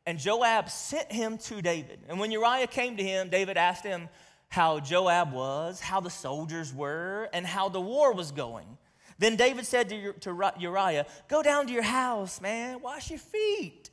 And 0.05 0.17
Joab 0.17 0.69
sent 0.69 1.11
him 1.11 1.37
to 1.37 1.61
David. 1.61 1.99
And 2.09 2.19
when 2.19 2.31
Uriah 2.31 2.67
came 2.67 2.97
to 2.97 3.03
him, 3.03 3.29
David 3.29 3.55
asked 3.55 3.83
him, 3.83 4.09
how 4.51 4.81
Joab 4.81 5.31
was, 5.31 5.79
how 5.79 6.01
the 6.01 6.09
soldiers 6.09 6.73
were, 6.73 7.29
and 7.31 7.47
how 7.47 7.69
the 7.69 7.79
war 7.79 8.13
was 8.13 8.33
going. 8.33 8.77
Then 9.17 9.37
David 9.37 9.65
said 9.65 9.87
to 9.87 10.53
Uriah, 10.59 11.05
Go 11.29 11.41
down 11.41 11.67
to 11.67 11.73
your 11.73 11.81
house, 11.81 12.41
man, 12.41 12.81
wash 12.81 13.09
your 13.09 13.19
feet. 13.19 13.89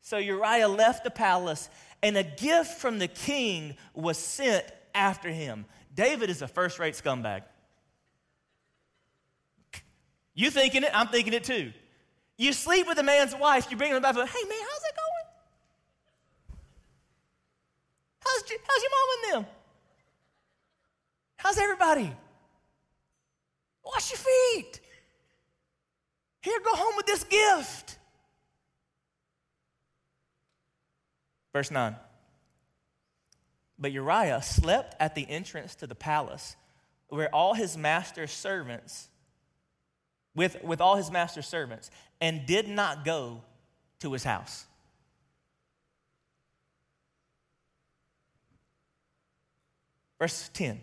So 0.00 0.16
Uriah 0.16 0.66
left 0.66 1.04
the 1.04 1.10
palace, 1.10 1.68
and 2.02 2.16
a 2.16 2.22
gift 2.22 2.78
from 2.78 2.98
the 2.98 3.06
king 3.06 3.76
was 3.92 4.16
sent 4.16 4.64
after 4.94 5.28
him. 5.28 5.66
David 5.94 6.30
is 6.30 6.40
a 6.40 6.48
first 6.48 6.78
rate 6.78 6.94
scumbag. 6.94 7.42
You 10.32 10.50
thinking 10.50 10.84
it, 10.84 10.90
I'm 10.94 11.08
thinking 11.08 11.34
it 11.34 11.44
too. 11.44 11.74
You 12.38 12.54
sleep 12.54 12.86
with 12.86 12.96
a 12.98 13.02
man's 13.02 13.36
wife, 13.36 13.70
you 13.70 13.76
bring 13.76 13.92
him 13.92 14.00
back, 14.00 14.14
hey 14.14 14.22
man, 14.22 14.28
how's 14.30 14.84
it 14.84 14.96
going? 14.96 16.58
How's, 18.20 18.42
how's 18.66 18.82
your 18.82 18.90
mom 18.90 19.36
and 19.36 19.44
them? 19.44 19.57
How's 21.38 21.56
everybody? 21.56 22.12
Wash 23.84 24.10
your 24.10 24.18
feet. 24.18 24.80
Here, 26.42 26.58
go 26.64 26.74
home 26.74 26.94
with 26.96 27.06
this 27.06 27.24
gift. 27.24 27.96
Verse 31.52 31.70
9. 31.70 31.96
But 33.78 33.92
Uriah 33.92 34.42
slept 34.42 34.96
at 35.00 35.14
the 35.14 35.28
entrance 35.30 35.76
to 35.76 35.86
the 35.86 35.94
palace 35.94 36.56
where 37.08 37.32
all 37.32 37.54
his 37.54 37.76
master's 37.76 38.32
servants, 38.32 39.08
with, 40.34 40.62
with 40.64 40.80
all 40.80 40.96
his 40.96 41.10
master's 41.10 41.46
servants, 41.46 41.90
and 42.20 42.46
did 42.46 42.68
not 42.68 43.04
go 43.04 43.42
to 44.00 44.12
his 44.12 44.24
house. 44.24 44.66
Verse 50.18 50.50
10 50.52 50.80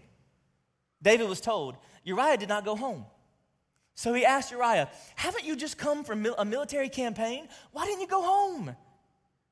David 1.06 1.30
was 1.30 1.40
told, 1.40 1.78
Uriah 2.04 2.36
did 2.36 2.50
not 2.50 2.66
go 2.66 2.76
home. 2.76 3.06
So 3.94 4.12
he 4.14 4.26
asked 4.26 4.52
Uriah, 4.52 4.90
Haven't 5.16 5.46
you 5.46 5.56
just 5.56 5.78
come 5.78 6.04
from 6.04 6.28
a 6.38 6.44
military 6.44 6.90
campaign? 6.90 7.48
Why 7.72 7.86
didn't 7.86 8.02
you 8.02 8.08
go 8.08 8.24
home? 8.24 8.76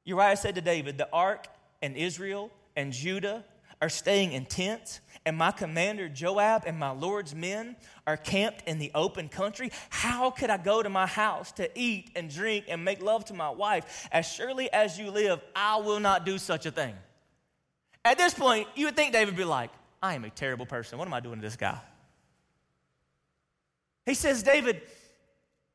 Uriah 0.04 0.36
said 0.36 0.56
to 0.56 0.62
David, 0.62 0.98
The 0.98 1.08
ark 1.14 1.46
and 1.84 1.96
Israel 1.96 2.50
and 2.76 2.92
Judah 2.92 3.46
are 3.84 3.90
staying 3.90 4.32
in 4.32 4.46
tents, 4.46 5.00
and 5.28 5.38
my 5.38 5.52
commander 5.52 6.10
Joab 6.10 6.64
and 6.66 6.80
my 6.80 6.90
Lord's 6.90 7.36
men 7.36 7.76
are 8.08 8.18
camped 8.18 8.68
in 8.68 8.80
the 8.80 8.90
open 8.96 9.30
country, 9.30 9.72
how 9.90 10.32
could 10.32 10.50
I 10.50 10.58
go 10.58 10.82
to 10.82 10.90
my 10.90 11.06
house 11.06 11.52
to 11.54 11.70
eat 11.80 12.10
and 12.16 12.34
drink 12.34 12.66
and 12.68 12.84
make 12.84 13.00
love 13.00 13.26
to 13.26 13.34
my 13.36 13.52
wife? 13.52 14.08
As 14.12 14.28
surely 14.28 14.74
as 14.74 14.98
you 14.98 15.12
live, 15.12 15.40
I 15.56 15.78
will 15.78 16.00
not 16.00 16.26
do 16.26 16.40
such 16.40 16.66
a 16.66 16.72
thing. 16.72 16.96
At 18.04 18.18
this 18.18 18.34
point, 18.34 18.68
you 18.76 18.88
would 18.88 18.96
think 18.96 19.14
David 19.14 19.36
would 19.36 19.38
be 19.38 19.44
like, 19.44 19.70
I 20.04 20.16
am 20.16 20.26
a 20.26 20.30
terrible 20.30 20.66
person. 20.66 20.98
What 20.98 21.08
am 21.08 21.14
I 21.14 21.22
doing 21.22 21.38
to 21.38 21.42
this 21.42 21.56
guy? 21.56 21.80
He 24.06 24.16
says, 24.16 24.44
David, 24.44 24.82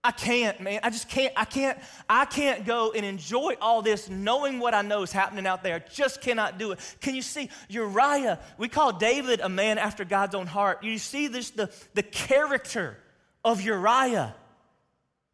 I 0.04 0.10
can't, 0.10 0.60
man. 0.60 0.80
I 0.82 0.90
just 0.90 1.08
can't. 1.08 1.32
I 1.34 1.46
can't. 1.46 1.78
I 2.10 2.26
can't 2.26 2.66
go 2.66 2.92
and 2.92 3.06
enjoy 3.06 3.56
all 3.58 3.80
this 3.80 4.10
knowing 4.10 4.60
what 4.60 4.74
I 4.74 4.82
know 4.82 5.02
is 5.02 5.12
happening 5.12 5.46
out 5.46 5.62
there. 5.62 5.76
I 5.76 5.78
just 5.78 6.20
cannot 6.20 6.58
do 6.58 6.72
it. 6.72 6.96
Can 7.00 7.14
you 7.14 7.22
see 7.22 7.48
Uriah? 7.70 8.38
We 8.58 8.68
call 8.68 8.92
David 8.92 9.40
a 9.40 9.48
man 9.48 9.78
after 9.78 10.04
God's 10.04 10.34
own 10.34 10.46
heart. 10.46 10.84
You 10.84 10.98
see 10.98 11.26
this 11.26 11.50
the, 11.50 11.70
the 11.94 12.02
character 12.02 12.98
of 13.42 13.62
Uriah. 13.62 14.36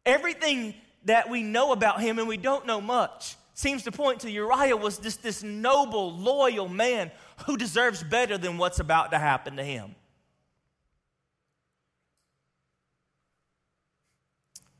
Everything 0.05 0.73
that 1.03 1.29
we 1.29 1.43
know 1.43 1.73
about 1.73 1.99
him 1.99 2.17
and 2.17 2.29
we 2.29 2.37
don't 2.37 2.65
know 2.65 2.79
much 2.79 3.35
seems 3.55 3.83
to 3.83 3.91
point 3.91 4.19
to 4.19 4.29
Uriah 4.29 4.75
was 4.75 4.99
just 4.99 5.23
this 5.23 5.41
noble, 5.41 6.13
loyal 6.13 6.67
man 6.67 7.09
who 7.47 7.57
deserves 7.57 8.03
better 8.03 8.37
than 8.37 8.57
what's 8.57 8.79
about 8.79 9.11
to 9.11 9.17
happen 9.17 9.55
to 9.55 9.63
him. 9.63 9.95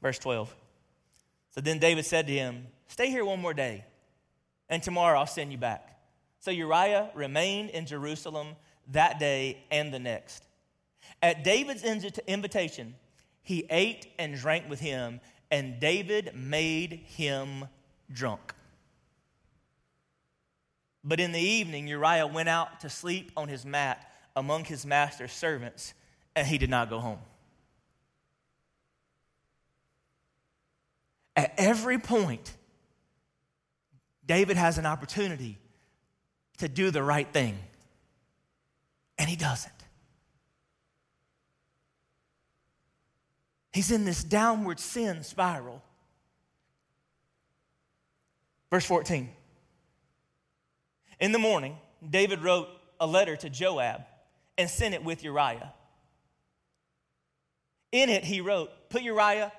Verse 0.02 0.20
12. 0.20 0.54
So 1.52 1.62
then 1.62 1.80
David 1.80 2.06
said 2.06 2.28
to 2.28 2.34
him, 2.34 2.68
Stay 2.88 3.10
here 3.10 3.26
one 3.26 3.42
more 3.42 3.54
day, 3.54 3.86
and 4.70 4.84
tomorrow 4.84 5.20
I'll 5.20 5.26
send 5.26 5.52
you 5.52 5.58
back. 5.58 5.98
So 6.40 6.52
Uriah 6.52 7.10
remained 7.16 7.70
in 7.70 7.86
Jerusalem 7.86 8.50
that 8.92 9.20
day 9.20 9.64
and 9.72 9.94
the 9.94 10.00
next. 10.00 10.46
At 11.24 11.46
David's 11.46 11.84
invitation, 11.84 12.96
he 13.42 13.66
ate 13.70 14.12
and 14.20 14.36
drank 14.36 14.70
with 14.70 14.82
him, 14.82 15.22
and 15.50 15.80
David 15.80 16.34
made 16.36 16.92
him 16.92 17.66
drunk. 18.12 18.54
But 21.08 21.20
in 21.20 21.32
the 21.32 21.40
evening, 21.40 21.88
Uriah 21.88 22.26
went 22.26 22.50
out 22.50 22.80
to 22.80 22.90
sleep 22.90 23.32
on 23.38 23.48
his 23.48 23.64
mat 23.64 24.12
among 24.36 24.66
his 24.66 24.88
master's 24.88 25.32
servants, 25.32 25.94
and 26.36 26.48
he 26.48 26.58
did 26.58 26.70
not 26.70 26.90
go 26.90 27.00
home. 27.00 27.20
At 31.36 31.54
every 31.58 32.00
point, 32.00 32.52
David 34.26 34.58
has 34.58 34.80
an 34.80 34.88
opportunity 34.88 35.60
to 36.58 36.68
do 36.68 36.90
the 36.90 37.04
right 37.04 37.28
thing, 37.32 37.60
and 39.20 39.30
he 39.30 39.36
doesn't. 39.36 39.72
He's 43.74 43.92
in 43.92 44.06
this 44.06 44.24
downward 44.24 44.80
sin 44.80 45.24
spiral. 45.24 45.84
Verse 48.72 48.86
14. 48.86 49.30
In 51.20 51.32
the 51.32 51.40
morning, 51.40 51.78
David 52.08 52.44
wrote 52.44 52.68
a 53.00 53.08
letter 53.08 53.36
to 53.38 53.50
Joab 53.50 54.02
and 54.58 54.70
sent 54.70 54.94
it 54.94 55.04
with 55.04 55.24
Uriah. 55.24 55.74
In 57.92 58.10
it, 58.10 58.24
he 58.24 58.42
wrote, 58.42 58.72
Put 58.90 59.02
Uriah 59.02 59.52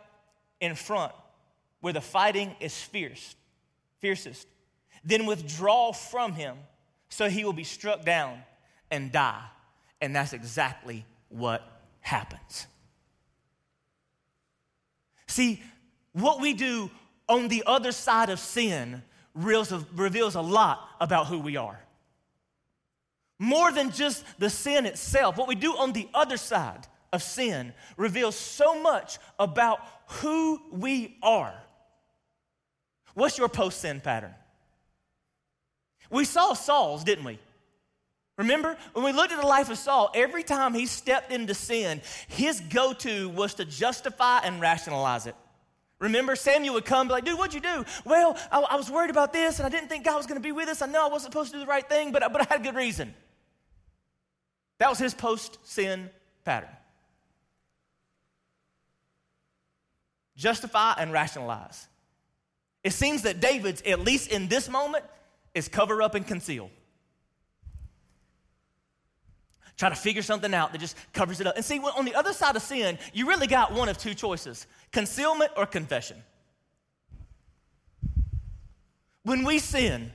in 0.61 0.75
front 0.75 1.13
where 1.81 1.93
the 1.93 2.01
fighting 2.01 2.55
is 2.61 2.77
fierce, 2.77 3.37
fiercest. 3.99 4.47
Then 5.05 5.27
withdraw 5.27 5.93
from 5.93 6.33
him 6.33 6.57
so 7.09 7.29
he 7.29 7.45
will 7.45 7.53
be 7.53 7.65
struck 7.65 8.05
down 8.05 8.43
and 8.91 9.13
die. 9.13 9.45
And 10.01 10.15
that's 10.15 10.33
exactly 10.33 11.07
what 11.29 11.63
happens. 12.01 12.67
See, 15.29 15.63
what 16.13 16.41
we 16.41 16.55
do 16.55 16.91
on 17.29 17.49
the 17.49 17.63
other 17.67 17.93
side 17.93 18.31
of 18.31 18.39
sin 18.39 19.03
reveals 19.37 20.35
a 20.35 20.41
lot 20.41 20.89
about 21.01 21.27
who 21.27 21.39
we 21.39 21.57
are. 21.57 21.79
More 23.39 23.71
than 23.71 23.91
just 23.91 24.25
the 24.39 24.49
sin 24.49 24.87
itself, 24.87 25.37
what 25.37 25.47
we 25.47 25.55
do 25.55 25.77
on 25.77 25.93
the 25.93 26.09
other 26.15 26.37
side 26.37 26.87
of 27.13 27.23
sin 27.23 27.75
reveals 27.97 28.35
so 28.35 28.81
much 28.83 29.19
about 29.39 29.81
who 30.07 30.61
we 30.73 31.19
are. 31.23 31.55
What's 33.15 33.39
your 33.39 33.49
post 33.49 33.81
sin 33.81 34.01
pattern? 34.01 34.35
We 36.11 36.25
saw 36.25 36.55
Saul's, 36.55 37.05
didn't 37.05 37.25
we? 37.25 37.39
Remember, 38.39 38.77
when 38.93 39.05
we 39.05 39.13
looked 39.13 39.33
at 39.33 39.41
the 39.41 39.47
life 39.47 39.71
of 39.71 39.79
Saul, 39.79 40.11
every 40.15 40.43
time 40.43 40.75
he 40.75 40.87
stepped 40.87 41.33
into 41.33 41.55
sin, 41.55 42.03
his 42.29 42.61
go 42.61 42.93
to 42.93 43.31
was 43.31 43.55
to 43.55 43.65
justify 43.65 44.41
and 44.41 44.61
rationalize 44.61 45.27
it. 45.27 45.35
Remember, 45.99 46.37
Samuel 46.37 46.75
would 46.75 46.85
come 46.85 47.09
be 47.09 47.15
like, 47.15 47.25
dude, 47.25 47.39
what'd 47.39 47.55
you 47.55 47.61
do? 47.61 47.85
Well, 48.05 48.37
I, 48.53 48.61
I 48.61 48.77
was 48.77 48.91
worried 48.91 49.11
about 49.11 49.33
this 49.33 49.59
and 49.59 49.67
I 49.67 49.71
didn't 49.71 49.89
think 49.89 50.05
God 50.05 50.17
was 50.17 50.27
going 50.27 50.41
to 50.41 50.47
be 50.47 50.53
with 50.53 50.69
us. 50.69 50.83
I 50.83 50.87
know 50.87 51.07
I 51.07 51.11
wasn't 51.11 51.33
supposed 51.33 51.53
to 51.53 51.57
do 51.57 51.61
the 51.61 51.69
right 51.69 51.89
thing, 51.89 52.13
but, 52.13 52.23
but 52.33 52.43
I 52.43 52.45
had 52.45 52.61
a 52.61 52.63
good 52.63 52.75
reason. 52.75 53.15
That 54.79 54.91
was 54.91 54.99
his 54.99 55.15
post 55.15 55.59
sin 55.65 56.11
pattern. 56.45 56.69
Justify 60.37 60.95
and 60.99 61.13
rationalize. 61.13 61.89
It 62.85 62.93
seems 62.93 63.23
that 63.23 63.41
David's, 63.41 63.81
at 63.83 64.01
least 64.01 64.31
in 64.31 64.49
this 64.49 64.69
moment, 64.69 65.05
is 65.55 65.67
cover 65.67 66.03
up 66.03 66.15
and 66.15 66.27
conceal. 66.27 66.71
Try 69.77 69.91
to 69.91 69.95
figure 69.95 70.23
something 70.23 70.55
out 70.55 70.73
that 70.73 70.79
just 70.79 70.97
covers 71.13 71.41
it 71.41 71.47
up. 71.47 71.57
And 71.57 71.65
see, 71.65 71.79
on 71.79 72.07
the 72.07 72.15
other 72.15 72.33
side 72.33 72.57
of 72.57 72.63
sin, 72.63 72.99
you 73.13 73.29
really 73.29 73.47
got 73.47 73.73
one 73.73 73.89
of 73.89 73.99
two 73.99 74.15
choices 74.15 74.67
concealment 74.91 75.53
or 75.57 75.67
confession. 75.67 76.23
When 79.23 79.45
we 79.45 79.59
sin, 79.59 80.13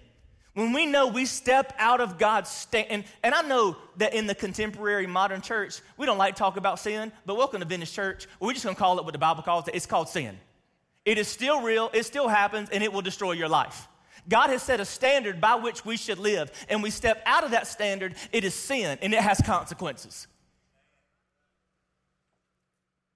when 0.53 0.73
we 0.73 0.85
know 0.85 1.07
we 1.07 1.25
step 1.25 1.73
out 1.77 2.01
of 2.01 2.17
God's 2.17 2.49
stand, 2.49 2.87
and, 2.89 3.03
and 3.23 3.35
I 3.35 3.41
know 3.41 3.77
that 3.97 4.13
in 4.13 4.25
the 4.25 4.33
contemporary 4.33 5.05
modern 5.05 5.41
church, 5.41 5.81
we 5.97 6.05
don't 6.05 6.17
like 6.17 6.35
to 6.35 6.39
talk 6.39 6.57
about 6.57 6.79
sin, 6.79 7.11
but 7.25 7.35
welcome 7.35 7.59
to 7.59 7.65
Vintage 7.65 7.93
Church. 7.93 8.27
We're 8.39 8.53
just 8.53 8.65
gonna 8.65 8.75
call 8.75 8.97
it 8.97 9.05
what 9.05 9.13
the 9.13 9.19
Bible 9.19 9.43
calls 9.43 9.67
it. 9.67 9.75
It's 9.75 9.85
called 9.85 10.09
sin. 10.09 10.39
It 11.05 11.17
is 11.17 11.27
still 11.27 11.61
real, 11.61 11.89
it 11.93 12.05
still 12.05 12.27
happens, 12.27 12.69
and 12.69 12.83
it 12.83 12.91
will 12.91 13.01
destroy 13.01 13.33
your 13.33 13.49
life. 13.49 13.87
God 14.27 14.49
has 14.49 14.63
set 14.63 14.79
a 14.79 14.85
standard 14.85 15.41
by 15.41 15.55
which 15.55 15.85
we 15.85 15.97
should 15.97 16.19
live, 16.19 16.51
and 16.69 16.81
we 16.83 16.89
step 16.89 17.21
out 17.25 17.43
of 17.43 17.51
that 17.51 17.67
standard, 17.67 18.15
it 18.31 18.43
is 18.43 18.53
sin, 18.53 18.97
and 19.01 19.13
it 19.13 19.19
has 19.21 19.41
consequences. 19.45 20.27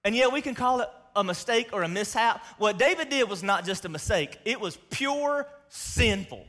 And 0.04 0.14
yet 0.14 0.32
we 0.32 0.40
can 0.40 0.54
call 0.54 0.80
it 0.80 0.88
a 1.16 1.24
mistake 1.24 1.70
or 1.72 1.82
a 1.82 1.88
mishap. 1.88 2.44
What 2.58 2.78
David 2.78 3.08
did 3.08 3.28
was 3.28 3.42
not 3.42 3.64
just 3.64 3.84
a 3.84 3.88
mistake, 3.88 4.38
it 4.44 4.60
was 4.60 4.78
pure 4.90 5.46
sinful. 5.68 6.46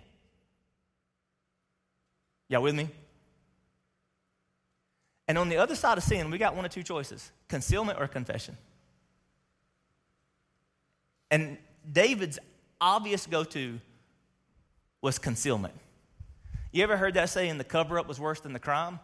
Y'all 2.50 2.62
with 2.62 2.76
me? 2.76 2.90
And 5.28 5.38
on 5.38 5.50
the 5.50 5.58
other 5.58 5.76
side 5.76 5.98
of 5.98 6.04
sin, 6.04 6.30
we 6.32 6.38
got 6.38 6.56
one 6.56 6.66
of 6.66 6.72
two 6.72 6.84
choices 6.84 7.32
concealment 7.48 8.00
or 8.00 8.08
confession. 8.08 8.58
And 11.30 11.58
David's 11.92 12.40
obvious 12.80 13.26
go 13.26 13.44
to 13.44 13.80
was 15.08 15.18
concealment. 15.18 15.74
You 16.74 16.84
ever 16.84 16.98
heard 16.98 17.14
that 17.14 17.30
saying 17.30 17.58
the 17.60 17.64
cover 17.64 17.98
up 17.98 18.10
was 18.10 18.20
worse 18.20 18.42
than 18.42 18.52
the 18.52 18.60
crime? 18.60 19.00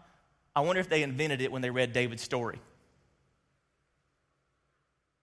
I 0.53 0.60
wonder 0.60 0.81
if 0.81 0.89
they 0.89 1.01
invented 1.01 1.39
it 1.39 1.50
when 1.50 1.62
they 1.62 1.69
read 1.69 1.93
David's 1.93 2.22
story. 2.22 2.60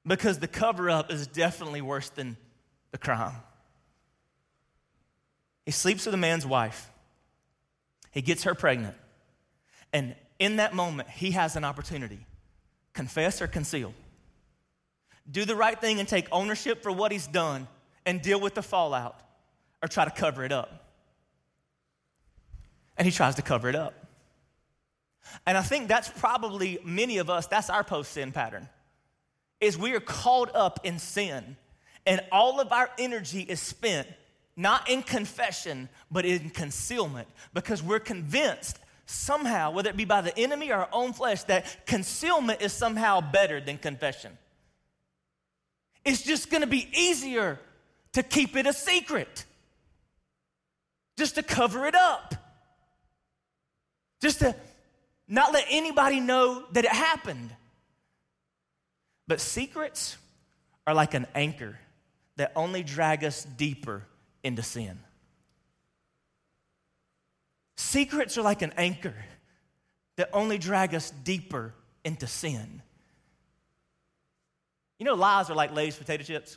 Because 0.06 0.38
the 0.38 0.49
cover 0.49 0.88
up 0.88 1.12
is 1.12 1.26
definitely 1.26 1.82
worse 1.82 2.08
than 2.08 2.38
the 2.92 2.96
crime. 2.96 3.37
He 5.66 5.70
sleeps 5.70 6.06
with 6.06 6.14
a 6.14 6.16
man's 6.18 6.46
wife. 6.46 6.90
He 8.10 8.22
gets 8.22 8.44
her 8.44 8.54
pregnant. 8.54 8.96
And 9.92 10.16
in 10.38 10.56
that 10.56 10.72
moment, 10.72 11.10
he 11.10 11.32
has 11.32 11.56
an 11.56 11.64
opportunity 11.64 12.20
confess 12.94 13.42
or 13.42 13.46
conceal. 13.46 13.92
Do 15.30 15.44
the 15.44 15.56
right 15.56 15.78
thing 15.78 16.00
and 16.00 16.08
take 16.08 16.26
ownership 16.32 16.82
for 16.82 16.90
what 16.90 17.12
he's 17.12 17.26
done 17.26 17.68
and 18.06 18.22
deal 18.22 18.40
with 18.40 18.54
the 18.54 18.62
fallout, 18.62 19.20
or 19.82 19.88
try 19.88 20.04
to 20.04 20.10
cover 20.10 20.44
it 20.44 20.52
up. 20.52 20.87
And 22.96 23.06
he 23.06 23.12
tries 23.12 23.37
to 23.37 23.42
cover 23.42 23.68
it 23.68 23.75
up. 23.75 23.94
And 25.46 25.56
I 25.56 25.62
think 25.62 25.88
that's 25.88 26.08
probably 26.08 26.78
many 26.84 27.18
of 27.18 27.30
us, 27.30 27.46
that's 27.46 27.70
our 27.70 27.84
post 27.84 28.12
sin 28.12 28.32
pattern. 28.32 28.68
Is 29.60 29.78
we 29.78 29.92
are 29.94 30.00
caught 30.00 30.54
up 30.54 30.80
in 30.84 30.99
sin, 30.99 31.56
and 32.06 32.20
all 32.32 32.60
of 32.60 32.72
our 32.72 32.90
energy 32.99 33.42
is 33.42 33.60
spent 33.60 34.08
not 34.56 34.90
in 34.90 35.02
confession, 35.02 35.88
but 36.10 36.25
in 36.25 36.50
concealment 36.50 37.28
because 37.54 37.82
we're 37.82 38.00
convinced 38.00 38.78
somehow, 39.06 39.70
whether 39.70 39.90
it 39.90 39.96
be 39.96 40.04
by 40.04 40.20
the 40.20 40.37
enemy 40.38 40.70
or 40.70 40.76
our 40.76 40.88
own 40.92 41.12
flesh, 41.12 41.42
that 41.44 41.87
concealment 41.87 42.60
is 42.60 42.72
somehow 42.72 43.20
better 43.20 43.60
than 43.60 43.78
confession. 43.78 44.37
It's 46.04 46.22
just 46.22 46.50
gonna 46.50 46.66
be 46.66 46.88
easier 46.94 47.58
to 48.12 48.22
keep 48.22 48.56
it 48.56 48.66
a 48.66 48.72
secret, 48.72 49.44
just 51.20 51.34
to 51.34 51.42
cover 51.42 51.84
it 51.84 51.94
up, 51.94 52.34
just 54.22 54.38
to 54.38 54.56
not 55.28 55.52
let 55.52 55.66
anybody 55.68 56.18
know 56.18 56.64
that 56.72 56.86
it 56.86 56.90
happened. 56.90 57.54
But 59.28 59.38
secrets 59.38 60.16
are 60.86 60.94
like 60.94 61.12
an 61.12 61.26
anchor 61.34 61.78
that 62.36 62.52
only 62.56 62.82
drag 62.82 63.22
us 63.22 63.44
deeper 63.44 64.06
into 64.42 64.62
sin. 64.62 64.98
Secrets 67.76 68.38
are 68.38 68.42
like 68.42 68.62
an 68.62 68.72
anchor 68.78 69.14
that 70.16 70.30
only 70.32 70.56
drag 70.56 70.94
us 70.94 71.10
deeper 71.10 71.74
into 72.02 72.26
sin. 72.26 72.80
You 74.98 75.04
know, 75.04 75.16
lies 75.16 75.50
are 75.50 75.54
like 75.54 75.74
Lay's 75.74 75.96
potato 75.96 76.22
chips. 76.22 76.56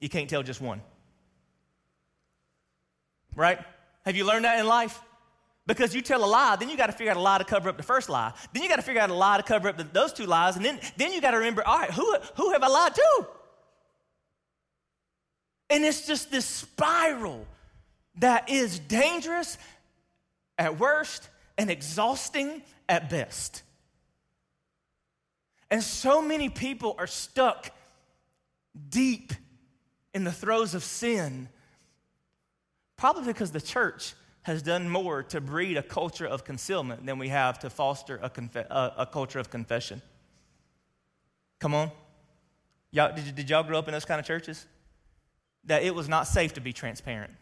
You 0.00 0.08
can't 0.08 0.30
tell 0.30 0.44
just 0.44 0.60
one. 0.60 0.82
Right? 3.34 3.58
Have 4.08 4.16
you 4.16 4.24
learned 4.24 4.46
that 4.46 4.58
in 4.58 4.66
life? 4.66 5.02
Because 5.66 5.94
you 5.94 6.00
tell 6.00 6.24
a 6.24 6.26
lie, 6.26 6.56
then 6.56 6.70
you 6.70 6.78
got 6.78 6.86
to 6.86 6.94
figure 6.94 7.10
out 7.10 7.18
a 7.18 7.20
lie 7.20 7.36
to 7.36 7.44
cover 7.44 7.68
up 7.68 7.76
the 7.76 7.82
first 7.82 8.08
lie. 8.08 8.32
Then 8.54 8.62
you 8.62 8.68
got 8.70 8.76
to 8.76 8.82
figure 8.82 9.02
out 9.02 9.10
a 9.10 9.14
lie 9.14 9.36
to 9.36 9.42
cover 9.42 9.68
up 9.68 9.76
the, 9.76 9.84
those 9.84 10.14
two 10.14 10.24
lies. 10.24 10.56
And 10.56 10.64
then, 10.64 10.80
then 10.96 11.12
you 11.12 11.20
got 11.20 11.32
to 11.32 11.36
remember, 11.36 11.62
all 11.62 11.78
right, 11.78 11.90
who, 11.90 12.16
who 12.36 12.52
have 12.52 12.62
I 12.62 12.68
lied 12.68 12.94
to? 12.94 13.26
And 15.68 15.84
it's 15.84 16.06
just 16.06 16.30
this 16.30 16.46
spiral 16.46 17.46
that 18.20 18.48
is 18.48 18.78
dangerous 18.78 19.58
at 20.56 20.78
worst 20.78 21.28
and 21.58 21.68
exhausting 21.68 22.62
at 22.88 23.10
best. 23.10 23.62
And 25.70 25.82
so 25.82 26.22
many 26.22 26.48
people 26.48 26.96
are 26.98 27.06
stuck 27.06 27.72
deep 28.88 29.34
in 30.14 30.24
the 30.24 30.32
throes 30.32 30.74
of 30.74 30.82
sin, 30.82 31.50
probably 32.98 33.24
because 33.24 33.52
the 33.52 33.60
church 33.60 34.14
has 34.42 34.60
done 34.60 34.88
more 34.88 35.22
to 35.22 35.40
breed 35.40 35.76
a 35.76 35.82
culture 35.82 36.26
of 36.26 36.44
concealment 36.44 37.06
than 37.06 37.18
we 37.18 37.28
have 37.28 37.58
to 37.60 37.70
foster 37.70 38.16
a, 38.22 38.30
a, 38.70 38.92
a 38.98 39.06
culture 39.06 39.38
of 39.38 39.50
confession. 39.50 40.02
Come 41.58 41.74
on. 41.74 41.90
Y'all, 42.90 43.14
did, 43.14 43.34
did 43.34 43.50
y'all 43.50 43.62
grow 43.62 43.78
up 43.78 43.88
in 43.88 43.92
those 43.92 44.04
kind 44.04 44.20
of 44.20 44.26
churches? 44.26 44.66
That 45.64 45.82
it 45.82 45.94
was 45.94 46.08
not 46.08 46.26
safe 46.26 46.54
to 46.54 46.60
be 46.60 46.72
transparent. 46.72 47.32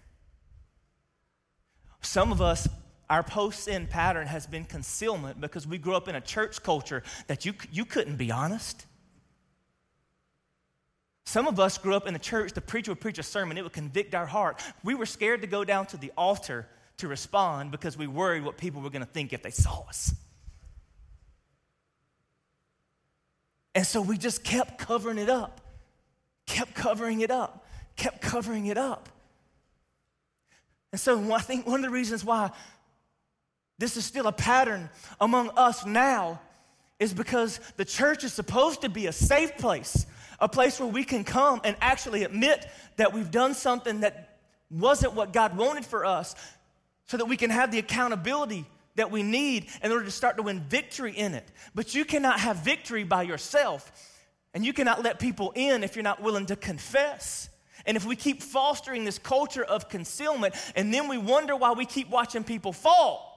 Some 2.02 2.32
of 2.32 2.40
us, 2.40 2.68
our 3.08 3.22
post 3.22 3.64
sin 3.64 3.86
pattern 3.86 4.26
has 4.26 4.46
been 4.46 4.64
concealment 4.64 5.40
because 5.40 5.66
we 5.66 5.78
grew 5.78 5.94
up 5.94 6.08
in 6.08 6.16
a 6.16 6.20
church 6.20 6.62
culture 6.62 7.02
that 7.28 7.44
you, 7.44 7.54
you 7.70 7.84
couldn't 7.84 8.16
be 8.16 8.30
honest. 8.30 8.84
Some 11.26 11.48
of 11.48 11.58
us 11.58 11.76
grew 11.76 11.94
up 11.94 12.06
in 12.06 12.14
the 12.14 12.20
church, 12.20 12.52
the 12.52 12.60
preacher 12.60 12.92
would 12.92 13.00
preach 13.00 13.18
a 13.18 13.22
sermon, 13.22 13.58
it 13.58 13.62
would 13.62 13.72
convict 13.72 14.14
our 14.14 14.26
heart. 14.26 14.62
We 14.84 14.94
were 14.94 15.06
scared 15.06 15.42
to 15.42 15.48
go 15.48 15.64
down 15.64 15.86
to 15.86 15.96
the 15.96 16.12
altar 16.16 16.68
to 16.98 17.08
respond 17.08 17.72
because 17.72 17.98
we 17.98 18.06
worried 18.06 18.44
what 18.44 18.56
people 18.56 18.80
were 18.80 18.90
going 18.90 19.04
to 19.04 19.10
think 19.10 19.32
if 19.32 19.42
they 19.42 19.50
saw 19.50 19.84
us. 19.88 20.14
And 23.74 23.84
so 23.84 24.00
we 24.00 24.16
just 24.16 24.44
kept 24.44 24.78
covering 24.78 25.18
it 25.18 25.28
up, 25.28 25.60
kept 26.46 26.74
covering 26.74 27.20
it 27.20 27.30
up, 27.30 27.66
kept 27.96 28.22
covering 28.22 28.66
it 28.66 28.78
up. 28.78 29.08
And 30.92 31.00
so 31.00 31.34
I 31.34 31.40
think 31.40 31.66
one 31.66 31.80
of 31.80 31.82
the 31.82 31.90
reasons 31.90 32.24
why 32.24 32.52
this 33.78 33.96
is 33.96 34.04
still 34.04 34.28
a 34.28 34.32
pattern 34.32 34.88
among 35.20 35.50
us 35.56 35.84
now 35.84 36.40
is 36.98 37.12
because 37.12 37.60
the 37.76 37.84
church 37.84 38.24
is 38.24 38.32
supposed 38.32 38.80
to 38.82 38.88
be 38.88 39.06
a 39.06 39.12
safe 39.12 39.58
place, 39.58 40.06
a 40.40 40.48
place 40.48 40.78
where 40.78 40.88
we 40.88 41.04
can 41.04 41.24
come 41.24 41.60
and 41.64 41.76
actually 41.80 42.24
admit 42.24 42.66
that 42.96 43.12
we've 43.12 43.30
done 43.30 43.54
something 43.54 44.00
that 44.00 44.38
wasn't 44.70 45.14
what 45.14 45.32
God 45.32 45.56
wanted 45.56 45.86
for 45.86 46.04
us, 46.04 46.34
so 47.06 47.16
that 47.16 47.26
we 47.26 47.36
can 47.36 47.50
have 47.50 47.70
the 47.70 47.78
accountability 47.78 48.66
that 48.96 49.10
we 49.10 49.22
need 49.22 49.66
in 49.82 49.92
order 49.92 50.04
to 50.04 50.10
start 50.10 50.38
to 50.38 50.42
win 50.42 50.60
victory 50.60 51.12
in 51.12 51.34
it. 51.34 51.46
But 51.74 51.94
you 51.94 52.04
cannot 52.04 52.40
have 52.40 52.56
victory 52.56 53.04
by 53.04 53.22
yourself, 53.22 53.92
and 54.54 54.64
you 54.64 54.72
cannot 54.72 55.04
let 55.04 55.18
people 55.18 55.52
in 55.54 55.84
if 55.84 55.94
you're 55.94 56.02
not 56.02 56.22
willing 56.22 56.46
to 56.46 56.56
confess. 56.56 57.48
And 57.84 57.96
if 57.96 58.04
we 58.04 58.16
keep 58.16 58.42
fostering 58.42 59.04
this 59.04 59.18
culture 59.18 59.62
of 59.62 59.88
concealment, 59.88 60.54
and 60.74 60.92
then 60.92 61.08
we 61.08 61.18
wonder 61.18 61.54
why 61.54 61.72
we 61.72 61.86
keep 61.86 62.08
watching 62.10 62.42
people 62.42 62.72
fall. 62.72 63.35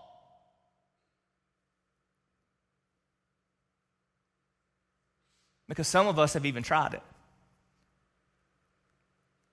Because 5.69 5.87
some 5.87 6.07
of 6.07 6.19
us 6.19 6.33
have 6.33 6.45
even 6.45 6.63
tried 6.63 6.95
it. 6.95 7.03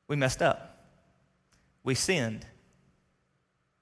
We 0.09 0.17
messed 0.17 0.43
up. 0.43 0.85
We 1.85 1.95
sinned 1.95 2.45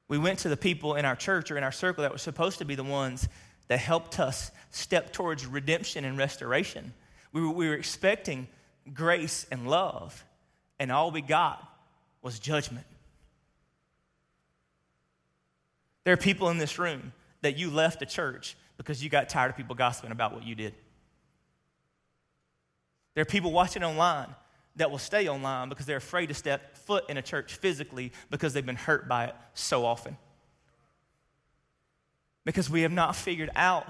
we 0.08 0.18
went 0.18 0.40
to 0.40 0.48
the 0.48 0.56
people 0.56 0.94
in 0.94 1.04
our 1.04 1.16
church 1.16 1.50
or 1.50 1.56
in 1.56 1.64
our 1.64 1.72
circle 1.72 2.02
that 2.02 2.12
were 2.12 2.18
supposed 2.18 2.58
to 2.58 2.64
be 2.64 2.74
the 2.74 2.84
ones 2.84 3.28
that 3.68 3.78
helped 3.78 4.20
us 4.20 4.50
step 4.70 5.12
towards 5.12 5.46
redemption 5.46 6.04
and 6.04 6.18
restoration. 6.18 6.92
We 7.32 7.40
were, 7.40 7.50
we 7.50 7.68
were 7.68 7.74
expecting 7.74 8.48
grace 8.92 9.46
and 9.50 9.68
love, 9.68 10.24
and 10.78 10.92
all 10.92 11.10
we 11.10 11.22
got 11.22 11.66
was 12.20 12.38
judgment. 12.38 12.86
There 16.04 16.12
are 16.12 16.18
people 16.18 16.50
in 16.50 16.58
this 16.58 16.78
room 16.78 17.12
that 17.40 17.56
you 17.56 17.70
left 17.70 17.98
the 17.98 18.06
church 18.06 18.56
because 18.76 19.02
you 19.02 19.08
got 19.08 19.30
tired 19.30 19.50
of 19.50 19.56
people 19.56 19.74
gossiping 19.74 20.12
about 20.12 20.34
what 20.34 20.44
you 20.44 20.54
did. 20.54 20.74
There 23.14 23.22
are 23.22 23.26
people 23.26 23.52
watching 23.52 23.82
online 23.84 24.34
that 24.76 24.90
will 24.90 24.98
stay 24.98 25.28
online 25.28 25.68
because 25.68 25.86
they're 25.86 25.96
afraid 25.96 26.26
to 26.26 26.34
step 26.34 26.76
foot 26.76 27.08
in 27.08 27.16
a 27.16 27.22
church 27.22 27.54
physically 27.54 28.12
because 28.30 28.52
they've 28.52 28.66
been 28.66 28.76
hurt 28.76 29.08
by 29.08 29.26
it 29.26 29.34
so 29.54 29.86
often. 29.86 30.16
Because 32.44 32.68
we 32.68 32.82
have 32.82 32.92
not 32.92 33.14
figured 33.14 33.50
out 33.54 33.86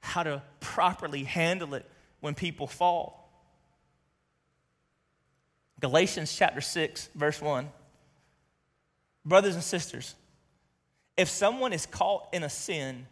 how 0.00 0.24
to 0.24 0.42
properly 0.60 1.22
handle 1.24 1.74
it 1.74 1.88
when 2.20 2.34
people 2.34 2.66
fall. 2.66 3.30
Galatians 5.80 6.34
chapter 6.34 6.60
6, 6.60 7.10
verse 7.14 7.40
1. 7.40 7.68
Brothers 9.24 9.54
and 9.54 9.62
sisters, 9.62 10.16
if 11.16 11.28
someone 11.28 11.72
is 11.72 11.86
caught 11.86 12.28
in 12.32 12.42
a 12.42 12.50
sin, 12.50 13.06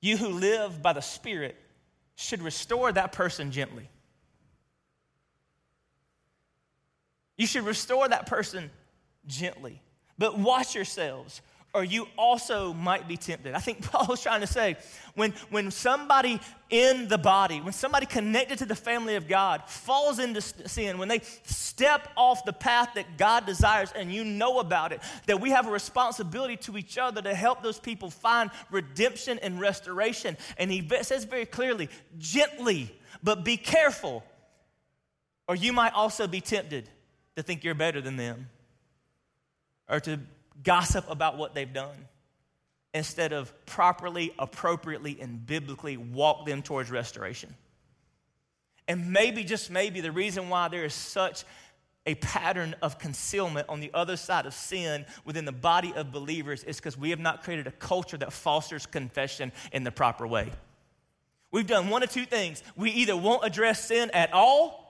you 0.00 0.18
who 0.18 0.28
live 0.28 0.82
by 0.82 0.92
the 0.92 1.00
Spirit 1.00 1.56
should 2.16 2.42
restore 2.42 2.90
that 2.90 3.12
person 3.12 3.52
gently. 3.52 3.88
You 7.36 7.46
should 7.46 7.64
restore 7.64 8.08
that 8.08 8.26
person 8.26 8.70
gently. 9.26 9.82
But 10.18 10.38
watch 10.38 10.74
yourselves, 10.74 11.42
or 11.76 11.84
you 11.84 12.08
also 12.16 12.72
might 12.72 13.06
be 13.06 13.18
tempted. 13.18 13.52
I 13.52 13.58
think 13.58 13.82
Paul 13.90 14.06
was 14.08 14.22
trying 14.22 14.40
to 14.40 14.46
say 14.46 14.76
when, 15.14 15.32
when 15.50 15.70
somebody 15.70 16.40
in 16.70 17.06
the 17.08 17.18
body, 17.18 17.60
when 17.60 17.74
somebody 17.74 18.06
connected 18.06 18.58
to 18.60 18.64
the 18.64 18.74
family 18.74 19.16
of 19.16 19.28
God 19.28 19.62
falls 19.68 20.18
into 20.18 20.40
sin, 20.40 20.96
when 20.96 21.08
they 21.08 21.20
step 21.44 22.08
off 22.16 22.46
the 22.46 22.54
path 22.54 22.94
that 22.94 23.18
God 23.18 23.44
desires 23.44 23.92
and 23.94 24.10
you 24.10 24.24
know 24.24 24.58
about 24.58 24.92
it, 24.92 25.02
that 25.26 25.38
we 25.38 25.50
have 25.50 25.68
a 25.68 25.70
responsibility 25.70 26.56
to 26.56 26.78
each 26.78 26.96
other 26.96 27.20
to 27.20 27.34
help 27.34 27.62
those 27.62 27.78
people 27.78 28.08
find 28.08 28.50
redemption 28.70 29.38
and 29.42 29.60
restoration. 29.60 30.38
And 30.56 30.70
he 30.70 30.88
says 31.02 31.24
very 31.24 31.44
clearly, 31.44 31.90
gently, 32.16 32.90
but 33.22 33.44
be 33.44 33.58
careful, 33.58 34.24
or 35.46 35.54
you 35.54 35.74
might 35.74 35.92
also 35.92 36.26
be 36.26 36.40
tempted 36.40 36.88
to 37.36 37.42
think 37.42 37.64
you're 37.64 37.74
better 37.74 38.00
than 38.00 38.16
them 38.16 38.48
or 39.90 40.00
to 40.00 40.18
gossip 40.62 41.04
about 41.10 41.36
what 41.36 41.54
they've 41.54 41.72
done 41.72 42.08
instead 42.94 43.32
of 43.32 43.52
properly, 43.66 44.32
appropriately, 44.38 45.18
and 45.20 45.46
biblically 45.46 45.96
walk 45.96 46.46
them 46.46 46.62
towards 46.62 46.90
restoration. 46.90 47.54
And 48.88 49.12
maybe, 49.12 49.44
just 49.44 49.70
maybe, 49.70 50.00
the 50.00 50.12
reason 50.12 50.48
why 50.48 50.68
there 50.68 50.84
is 50.84 50.94
such 50.94 51.44
a 52.06 52.14
pattern 52.14 52.74
of 52.82 52.98
concealment 52.98 53.68
on 53.68 53.80
the 53.80 53.90
other 53.92 54.16
side 54.16 54.46
of 54.46 54.54
sin 54.54 55.04
within 55.24 55.44
the 55.44 55.52
body 55.52 55.92
of 55.94 56.12
believers 56.12 56.62
is 56.64 56.76
because 56.76 56.96
we 56.96 57.10
have 57.10 57.18
not 57.18 57.42
created 57.42 57.66
a 57.66 57.72
culture 57.72 58.16
that 58.16 58.32
fosters 58.32 58.86
confession 58.86 59.52
in 59.72 59.82
the 59.82 59.90
proper 59.90 60.26
way. 60.26 60.50
We've 61.50 61.66
done 61.66 61.90
one 61.90 62.02
of 62.02 62.10
two 62.10 62.24
things. 62.24 62.62
We 62.76 62.90
either 62.92 63.16
won't 63.16 63.44
address 63.44 63.86
sin 63.86 64.10
at 64.12 64.32
all, 64.32 64.84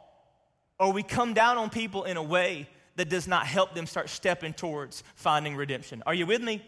or 0.79 0.93
we 0.93 1.03
come 1.03 1.33
down 1.33 1.59
on 1.59 1.71
people 1.71 2.05
in 2.05 2.17
a 2.17 2.23
way 2.23 2.69
that 2.97 3.09
does 3.09 3.29
not 3.29 3.47
help 3.47 3.75
them 3.75 3.87
start 3.87 4.09
stepping 4.09 4.53
towards 4.53 5.03
finding 5.15 5.55
redemption. 5.55 6.03
Are 6.07 6.15
you 6.15 6.27
with 6.27 6.43
me? 6.43 6.63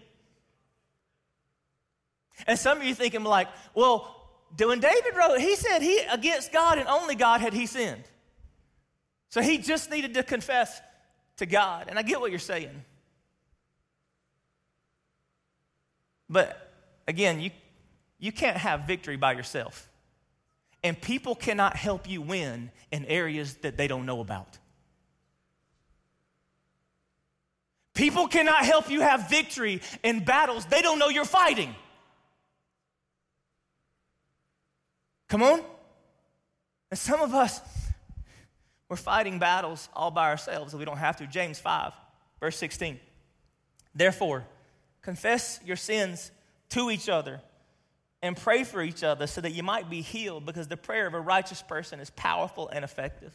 And 2.47 2.59
some 2.59 2.79
of 2.79 2.85
you 2.85 2.95
thinking 2.95 3.25
like, 3.25 3.49
well, 3.75 4.15
when 4.57 4.81
David 4.81 5.17
wrote, 5.17 5.41
he 5.41 5.57
said 5.57 5.81
he 5.81 5.99
against 6.11 6.53
God 6.53 6.79
and 6.79 6.89
only 6.89 7.15
God 7.15 7.41
had 7.41 7.53
he 7.53 7.67
sinned. 7.67 8.05
So 9.31 9.43
he 9.43 9.59
just 9.59 9.91
needed 9.91 10.15
to 10.15 10.23
confess 10.23 10.81
to 11.39 11.47
God. 11.47 11.87
And 11.89 11.99
I 11.99 12.03
get 12.03 12.21
what 12.21 12.31
you're 12.31 12.39
saying. 12.39 12.85
But 16.31 16.71
again, 17.07 17.41
you, 17.41 17.51
you 18.19 18.33
can't 18.33 18.57
have 18.57 18.87
victory 18.87 19.17
by 19.17 19.33
yourself. 19.33 19.89
And 20.85 21.01
people 21.01 21.35
cannot 21.35 21.77
help 21.77 22.09
you 22.09 22.23
win 22.23 22.71
in 22.93 23.05
areas 23.07 23.55
that 23.57 23.77
they 23.77 23.89
don't 23.89 24.07
know 24.07 24.21
about. 24.21 24.59
People 27.99 28.29
cannot 28.29 28.65
help 28.65 28.89
you 28.89 29.01
have 29.01 29.29
victory 29.29 29.81
in 30.05 30.23
battles 30.23 30.65
they 30.67 30.83
don't 30.83 31.01
know 31.01 31.09
you're 31.09 31.25
fighting. 31.25 31.75
Come 35.29 35.43
on. 35.43 35.61
And 36.93 36.99
some 36.99 37.21
of 37.21 37.35
us, 37.35 37.61
we're 38.89 38.95
fighting 38.95 39.41
battles 39.41 39.89
all 39.95 40.13
by 40.13 40.31
ourselves 40.31 40.73
and 40.73 40.79
we 40.79 40.85
don't 40.85 40.99
have 40.99 41.17
to. 41.17 41.27
James 41.27 41.59
5, 41.59 41.93
verse 42.39 42.57
16. 42.57 43.01
Therefore, 43.97 44.45
confess 45.03 45.59
your 45.65 45.75
sins 45.75 46.31
to 46.69 46.93
each 46.93 47.09
other 47.09 47.41
and 48.23 48.37
pray 48.37 48.63
for 48.63 48.81
each 48.81 49.03
other 49.03 49.27
so 49.27 49.41
that 49.41 49.55
you 49.55 49.65
might 49.65 49.91
be 49.91 50.03
healed 50.03 50.47
because 50.47 50.69
the 50.69 50.77
prayer 50.77 51.09
of 51.09 51.15
a 51.15 51.21
righteous 51.21 51.63
person 51.63 51.99
is 51.99 52.11
powerful 52.11 52.69
and 52.69 52.85
effective. 52.85 53.33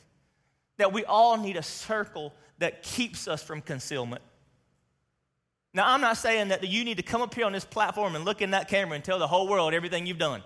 That 0.78 0.93
we 0.93 1.04
all 1.04 1.36
need 1.36 1.58
a 1.58 1.63
circle 1.63 2.34
that 2.60 2.82
keeps 2.82 3.28
us 3.28 3.43
from 3.43 3.60
concealment. 3.60 4.21
Now, 5.74 5.92
I'm 5.92 6.02
not 6.02 6.18
saying 6.18 6.50
that 6.50 6.64
you 6.68 6.84
need 6.84 6.98
to 6.98 7.04
come 7.04 7.22
up 7.22 7.34
here 7.34 7.46
on 7.46 7.52
this 7.52 7.66
platform 7.66 8.16
and 8.16 8.24
look 8.24 8.42
in 8.42 8.52
that 8.52 8.68
camera 8.68 8.96
and 8.96 9.04
tell 9.04 9.18
the 9.18 9.28
whole 9.28 9.48
world 9.48 9.74
everything 9.74 10.06
you've 10.06 10.20
done. 10.20 10.44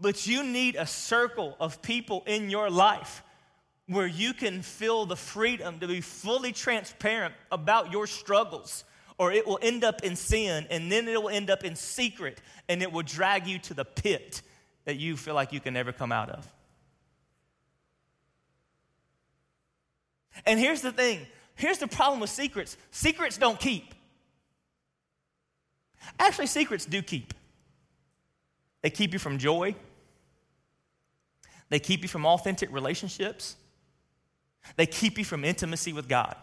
But 0.00 0.26
you 0.26 0.42
need 0.42 0.76
a 0.76 0.86
circle 0.86 1.56
of 1.60 1.82
people 1.82 2.22
in 2.26 2.48
your 2.48 2.70
life 2.70 3.22
where 3.86 4.06
you 4.06 4.32
can 4.32 4.62
feel 4.62 5.06
the 5.06 5.16
freedom 5.16 5.78
to 5.80 5.86
be 5.86 6.00
fully 6.00 6.52
transparent 6.52 7.34
about 7.52 7.92
your 7.92 8.06
struggles, 8.06 8.84
or 9.18 9.30
it 9.30 9.46
will 9.46 9.58
end 9.62 9.84
up 9.84 10.02
in 10.02 10.16
sin 10.16 10.66
and 10.70 10.90
then 10.90 11.06
it 11.06 11.22
will 11.22 11.30
end 11.30 11.50
up 11.50 11.64
in 11.64 11.76
secret 11.76 12.40
and 12.68 12.82
it 12.82 12.90
will 12.90 13.02
drag 13.02 13.46
you 13.46 13.58
to 13.58 13.74
the 13.74 13.84
pit 13.84 14.42
that 14.86 14.96
you 14.96 15.16
feel 15.16 15.34
like 15.34 15.52
you 15.52 15.60
can 15.60 15.74
never 15.74 15.92
come 15.92 16.12
out 16.12 16.30
of. 16.30 16.46
And 20.44 20.58
here's 20.58 20.82
the 20.82 20.92
thing 20.92 21.26
here's 21.56 21.78
the 21.78 21.88
problem 21.88 22.20
with 22.20 22.30
secrets 22.30 22.76
secrets 22.90 23.36
don't 23.36 23.58
keep. 23.58 23.94
Actually, 26.18 26.46
secrets 26.46 26.86
do 26.86 27.02
keep. 27.02 27.34
They 28.82 28.90
keep 28.90 29.12
you 29.12 29.18
from 29.18 29.38
joy, 29.38 29.74
they 31.68 31.80
keep 31.80 32.02
you 32.02 32.08
from 32.08 32.24
authentic 32.24 32.72
relationships, 32.72 33.56
they 34.76 34.86
keep 34.86 35.18
you 35.18 35.24
from 35.24 35.44
intimacy 35.44 35.92
with 35.92 36.08
God. 36.08 36.36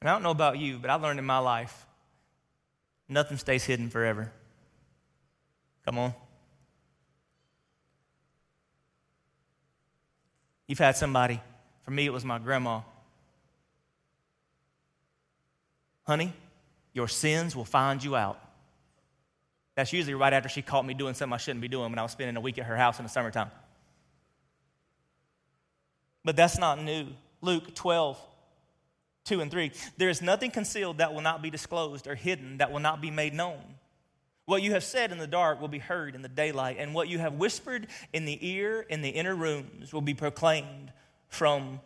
And 0.00 0.10
I 0.10 0.12
don't 0.12 0.22
know 0.22 0.32
about 0.32 0.58
you, 0.58 0.78
but 0.78 0.90
I've 0.90 1.00
learned 1.00 1.18
in 1.18 1.24
my 1.24 1.38
life 1.38 1.86
nothing 3.08 3.38
stays 3.38 3.64
hidden 3.64 3.88
forever. 3.88 4.32
Come 5.86 5.98
on. 5.98 6.14
You've 10.66 10.78
had 10.78 10.96
somebody, 10.96 11.40
for 11.82 11.90
me, 11.90 12.06
it 12.06 12.12
was 12.12 12.24
my 12.24 12.38
grandma. 12.38 12.80
Honey, 16.04 16.32
your 16.92 17.08
sins 17.08 17.54
will 17.54 17.64
find 17.64 18.02
you 18.02 18.16
out. 18.16 18.40
That's 19.74 19.92
usually 19.92 20.14
right 20.14 20.32
after 20.32 20.48
she 20.48 20.62
caught 20.62 20.86
me 20.86 20.94
doing 20.94 21.14
something 21.14 21.34
I 21.34 21.38
shouldn't 21.38 21.60
be 21.60 21.68
doing 21.68 21.90
when 21.90 21.98
I 21.98 22.02
was 22.02 22.12
spending 22.12 22.36
a 22.36 22.40
week 22.40 22.58
at 22.58 22.66
her 22.66 22.76
house 22.76 22.98
in 22.98 23.04
the 23.04 23.08
summertime. 23.08 23.50
But 26.24 26.36
that's 26.36 26.58
not 26.58 26.80
new. 26.82 27.08
Luke 27.42 27.74
12, 27.74 28.18
2 29.24 29.40
and 29.40 29.50
3. 29.50 29.72
There 29.98 30.08
is 30.08 30.22
nothing 30.22 30.50
concealed 30.50 30.98
that 30.98 31.12
will 31.12 31.20
not 31.20 31.42
be 31.42 31.50
disclosed 31.50 32.06
or 32.06 32.14
hidden 32.14 32.58
that 32.58 32.72
will 32.72 32.80
not 32.80 33.00
be 33.00 33.10
made 33.10 33.34
known. 33.34 33.60
What 34.46 34.62
you 34.62 34.72
have 34.72 34.84
said 34.84 35.10
in 35.10 35.18
the 35.18 35.26
dark 35.26 35.60
will 35.60 35.68
be 35.68 35.78
heard 35.78 36.14
in 36.14 36.22
the 36.22 36.28
daylight, 36.28 36.76
and 36.78 36.94
what 36.94 37.08
you 37.08 37.18
have 37.18 37.34
whispered 37.34 37.86
in 38.12 38.24
the 38.24 38.38
ear 38.46 38.84
in 38.88 39.00
the 39.00 39.08
inner 39.08 39.34
rooms 39.34 39.92
will 39.92 40.02
be 40.02 40.14
proclaimed 40.14 40.92
from 41.28 41.80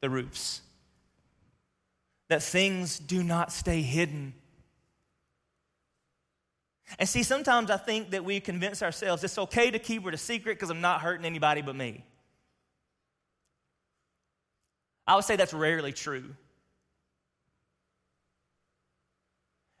the 0.00 0.10
roofs. 0.10 0.60
That 2.28 2.42
things 2.42 2.98
do 2.98 3.22
not 3.22 3.52
stay 3.52 3.82
hidden 3.82 4.34
and 6.98 7.08
see, 7.08 7.22
sometimes 7.22 7.70
I 7.70 7.76
think 7.76 8.10
that 8.10 8.24
we 8.24 8.40
convince 8.40 8.82
ourselves 8.82 9.22
it's 9.22 9.38
okay 9.38 9.70
to 9.70 9.78
keep 9.78 10.06
it 10.06 10.14
a 10.14 10.18
secret 10.18 10.54
because 10.54 10.70
I'm 10.70 10.80
not 10.80 11.00
hurting 11.00 11.24
anybody 11.24 11.62
but 11.62 11.76
me. 11.76 12.04
I 15.06 15.14
would 15.14 15.24
say 15.24 15.36
that's 15.36 15.54
rarely 15.54 15.92
true. 15.92 16.24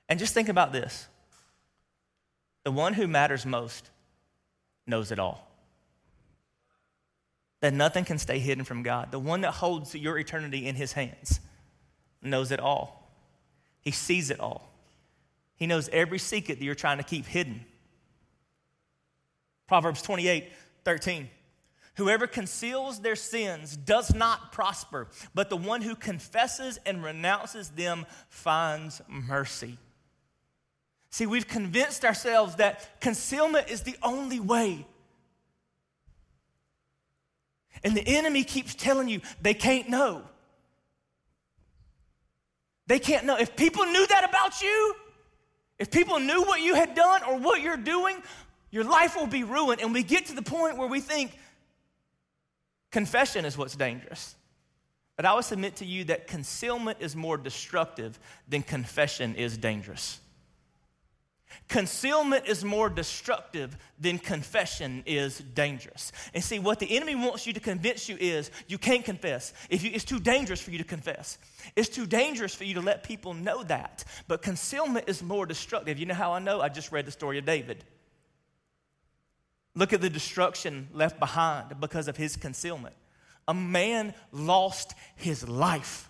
And 0.08 0.18
just 0.18 0.34
think 0.34 0.48
about 0.48 0.72
this 0.72 1.06
the 2.64 2.70
one 2.70 2.94
who 2.94 3.06
matters 3.06 3.46
most 3.46 3.90
knows 4.86 5.10
it 5.12 5.18
all. 5.18 5.46
That 7.60 7.74
nothing 7.74 8.04
can 8.04 8.18
stay 8.18 8.38
hidden 8.38 8.64
from 8.64 8.82
God. 8.82 9.12
The 9.12 9.18
one 9.18 9.42
that 9.42 9.52
holds 9.52 9.94
your 9.94 10.18
eternity 10.18 10.66
in 10.66 10.74
his 10.74 10.92
hands 10.92 11.40
knows 12.22 12.50
it 12.50 12.60
all, 12.60 13.10
he 13.80 13.90
sees 13.90 14.30
it 14.30 14.40
all. 14.40 14.70
He 15.56 15.66
knows 15.66 15.90
every 15.92 16.18
secret 16.18 16.58
that 16.58 16.64
you're 16.64 16.74
trying 16.74 16.98
to 16.98 17.04
keep 17.04 17.26
hidden. 17.26 17.64
Proverbs 19.68 20.02
28 20.02 20.50
13. 20.84 21.28
Whoever 21.96 22.26
conceals 22.26 23.00
their 23.00 23.16
sins 23.16 23.76
does 23.76 24.14
not 24.14 24.52
prosper, 24.52 25.08
but 25.34 25.50
the 25.50 25.56
one 25.56 25.82
who 25.82 25.94
confesses 25.94 26.78
and 26.86 27.04
renounces 27.04 27.68
them 27.68 28.06
finds 28.30 29.02
mercy. 29.06 29.76
See, 31.10 31.26
we've 31.26 31.48
convinced 31.48 32.04
ourselves 32.04 32.56
that 32.56 33.00
concealment 33.00 33.68
is 33.68 33.82
the 33.82 33.96
only 34.02 34.38
way. 34.38 34.86
And 37.82 37.96
the 37.96 38.06
enemy 38.06 38.44
keeps 38.44 38.74
telling 38.74 39.08
you 39.08 39.20
they 39.42 39.54
can't 39.54 39.88
know. 39.88 40.22
They 42.86 42.98
can't 42.98 43.26
know. 43.26 43.36
If 43.36 43.56
people 43.56 43.84
knew 43.86 44.06
that 44.06 44.28
about 44.28 44.62
you, 44.62 44.94
if 45.78 45.90
people 45.90 46.20
knew 46.20 46.42
what 46.42 46.60
you 46.60 46.74
had 46.74 46.94
done 46.94 47.22
or 47.24 47.38
what 47.38 47.62
you're 47.62 47.76
doing, 47.76 48.22
your 48.70 48.84
life 48.84 49.16
will 49.16 49.26
be 49.26 49.44
ruined. 49.44 49.80
And 49.80 49.92
we 49.92 50.02
get 50.02 50.26
to 50.26 50.34
the 50.34 50.42
point 50.42 50.76
where 50.76 50.88
we 50.88 51.00
think 51.00 51.32
confession 52.92 53.44
is 53.44 53.56
what's 53.56 53.74
dangerous. 53.74 54.36
But 55.16 55.26
I 55.26 55.34
would 55.34 55.44
submit 55.44 55.76
to 55.76 55.84
you 55.84 56.04
that 56.04 56.26
concealment 56.26 56.98
is 57.00 57.16
more 57.16 57.36
destructive 57.36 58.18
than 58.48 58.62
confession 58.62 59.34
is 59.34 59.56
dangerous. 59.56 60.20
Concealment 61.68 62.46
is 62.46 62.64
more 62.64 62.88
destructive 62.88 63.76
than 63.98 64.18
confession 64.18 65.02
is 65.06 65.38
dangerous. 65.38 66.12
And 66.34 66.42
see, 66.42 66.58
what 66.58 66.80
the 66.80 66.96
enemy 66.96 67.14
wants 67.14 67.46
you 67.46 67.52
to 67.52 67.60
convince 67.60 68.08
you 68.08 68.16
is 68.18 68.50
you 68.66 68.78
can't 68.78 69.04
confess. 69.04 69.52
If 69.68 69.84
you, 69.84 69.90
it's 69.94 70.04
too 70.04 70.20
dangerous 70.20 70.60
for 70.60 70.72
you 70.72 70.78
to 70.78 70.84
confess. 70.84 71.38
It's 71.76 71.88
too 71.88 72.06
dangerous 72.06 72.54
for 72.54 72.64
you 72.64 72.74
to 72.74 72.80
let 72.80 73.04
people 73.04 73.34
know 73.34 73.62
that. 73.64 74.04
But 74.26 74.42
concealment 74.42 75.08
is 75.08 75.22
more 75.22 75.46
destructive. 75.46 75.98
You 75.98 76.06
know 76.06 76.14
how 76.14 76.32
I 76.32 76.40
know? 76.40 76.60
I 76.60 76.68
just 76.68 76.90
read 76.92 77.06
the 77.06 77.12
story 77.12 77.38
of 77.38 77.44
David. 77.44 77.84
Look 79.74 79.92
at 79.92 80.00
the 80.00 80.10
destruction 80.10 80.88
left 80.92 81.20
behind 81.20 81.80
because 81.80 82.08
of 82.08 82.16
his 82.16 82.36
concealment. 82.36 82.96
A 83.46 83.54
man 83.54 84.14
lost 84.32 84.94
his 85.16 85.48
life 85.48 86.09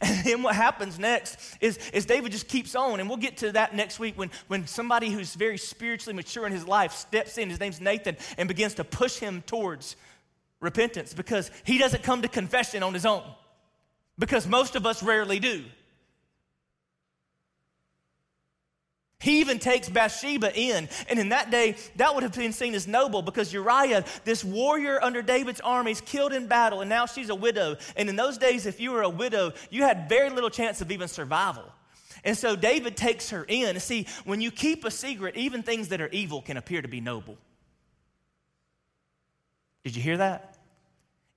and 0.00 0.24
then 0.24 0.42
what 0.42 0.54
happens 0.54 0.98
next 0.98 1.38
is, 1.60 1.78
is 1.92 2.06
David 2.06 2.32
just 2.32 2.48
keeps 2.48 2.74
on, 2.74 3.00
and 3.00 3.08
we'll 3.08 3.18
get 3.18 3.38
to 3.38 3.52
that 3.52 3.74
next 3.74 3.98
week 3.98 4.18
when, 4.18 4.30
when 4.48 4.66
somebody 4.66 5.10
who's 5.10 5.34
very 5.34 5.58
spiritually 5.58 6.14
mature 6.14 6.46
in 6.46 6.52
his 6.52 6.66
life 6.66 6.92
steps 6.92 7.38
in, 7.38 7.50
his 7.50 7.60
name's 7.60 7.80
Nathan, 7.80 8.16
and 8.38 8.48
begins 8.48 8.74
to 8.74 8.84
push 8.84 9.18
him 9.18 9.42
towards 9.46 9.96
repentance 10.60 11.14
because 11.14 11.50
he 11.64 11.78
doesn't 11.78 12.02
come 12.02 12.22
to 12.22 12.28
confession 12.28 12.82
on 12.82 12.94
his 12.94 13.06
own, 13.06 13.22
because 14.18 14.46
most 14.46 14.76
of 14.76 14.86
us 14.86 15.02
rarely 15.02 15.38
do. 15.38 15.64
He 19.24 19.40
even 19.40 19.58
takes 19.58 19.88
Bathsheba 19.88 20.54
in. 20.54 20.86
And 21.08 21.18
in 21.18 21.30
that 21.30 21.50
day, 21.50 21.76
that 21.96 22.14
would 22.14 22.24
have 22.24 22.34
been 22.34 22.52
seen 22.52 22.74
as 22.74 22.86
noble 22.86 23.22
because 23.22 23.54
Uriah, 23.54 24.04
this 24.24 24.44
warrior 24.44 25.02
under 25.02 25.22
David's 25.22 25.62
army, 25.62 25.92
is 25.92 26.02
killed 26.02 26.34
in 26.34 26.46
battle, 26.46 26.82
and 26.82 26.90
now 26.90 27.06
she's 27.06 27.30
a 27.30 27.34
widow. 27.34 27.78
And 27.96 28.10
in 28.10 28.16
those 28.16 28.36
days, 28.36 28.66
if 28.66 28.80
you 28.80 28.92
were 28.92 29.00
a 29.00 29.08
widow, 29.08 29.54
you 29.70 29.82
had 29.82 30.10
very 30.10 30.28
little 30.28 30.50
chance 30.50 30.82
of 30.82 30.92
even 30.92 31.08
survival. 31.08 31.64
And 32.22 32.36
so 32.36 32.54
David 32.54 32.98
takes 32.98 33.30
her 33.30 33.44
in. 33.48 33.70
And 33.70 33.80
See, 33.80 34.06
when 34.26 34.42
you 34.42 34.50
keep 34.50 34.84
a 34.84 34.90
secret, 34.90 35.38
even 35.38 35.62
things 35.62 35.88
that 35.88 36.02
are 36.02 36.10
evil 36.10 36.42
can 36.42 36.58
appear 36.58 36.82
to 36.82 36.88
be 36.88 37.00
noble. 37.00 37.38
Did 39.84 39.96
you 39.96 40.02
hear 40.02 40.18
that? 40.18 40.58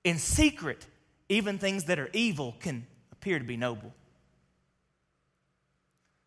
In 0.04 0.18
secret, 0.18 0.86
even 1.30 1.56
things 1.56 1.84
that 1.84 1.98
are 1.98 2.10
evil 2.12 2.54
can 2.60 2.86
appear 3.12 3.38
to 3.38 3.46
be 3.46 3.56
noble. 3.56 3.94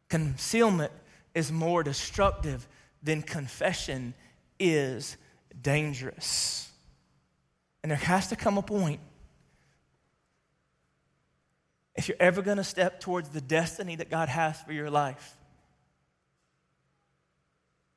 Concealment 0.10 0.92
is 1.34 1.52
more 1.52 1.84
destructive 1.84 2.68
than 3.04 3.22
confession 3.22 4.14
is 4.60 5.18
dangerous. 5.62 6.70
And 7.84 7.92
there 7.92 7.98
has 7.98 8.28
to 8.28 8.36
come 8.36 8.58
a 8.58 8.62
point 8.62 9.00
if 11.96 12.08
you're 12.08 12.18
ever 12.20 12.42
going 12.42 12.58
to 12.58 12.64
step 12.64 13.00
towards 13.00 13.30
the 13.30 13.42
destiny 13.42 13.96
that 13.98 14.10
God 14.10 14.30
has 14.30 14.60
for 14.62 14.72
your 14.72 14.90
life, 14.90 15.36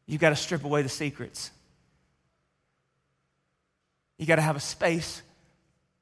you've 0.06 0.20
got 0.20 0.30
to 0.30 0.36
strip 0.36 0.64
away 0.64 0.82
the 0.82 0.88
secrets. 0.88 1.50
You 4.18 4.26
got 4.26 4.36
to 4.36 4.42
have 4.42 4.56
a 4.56 4.60
space 4.60 5.22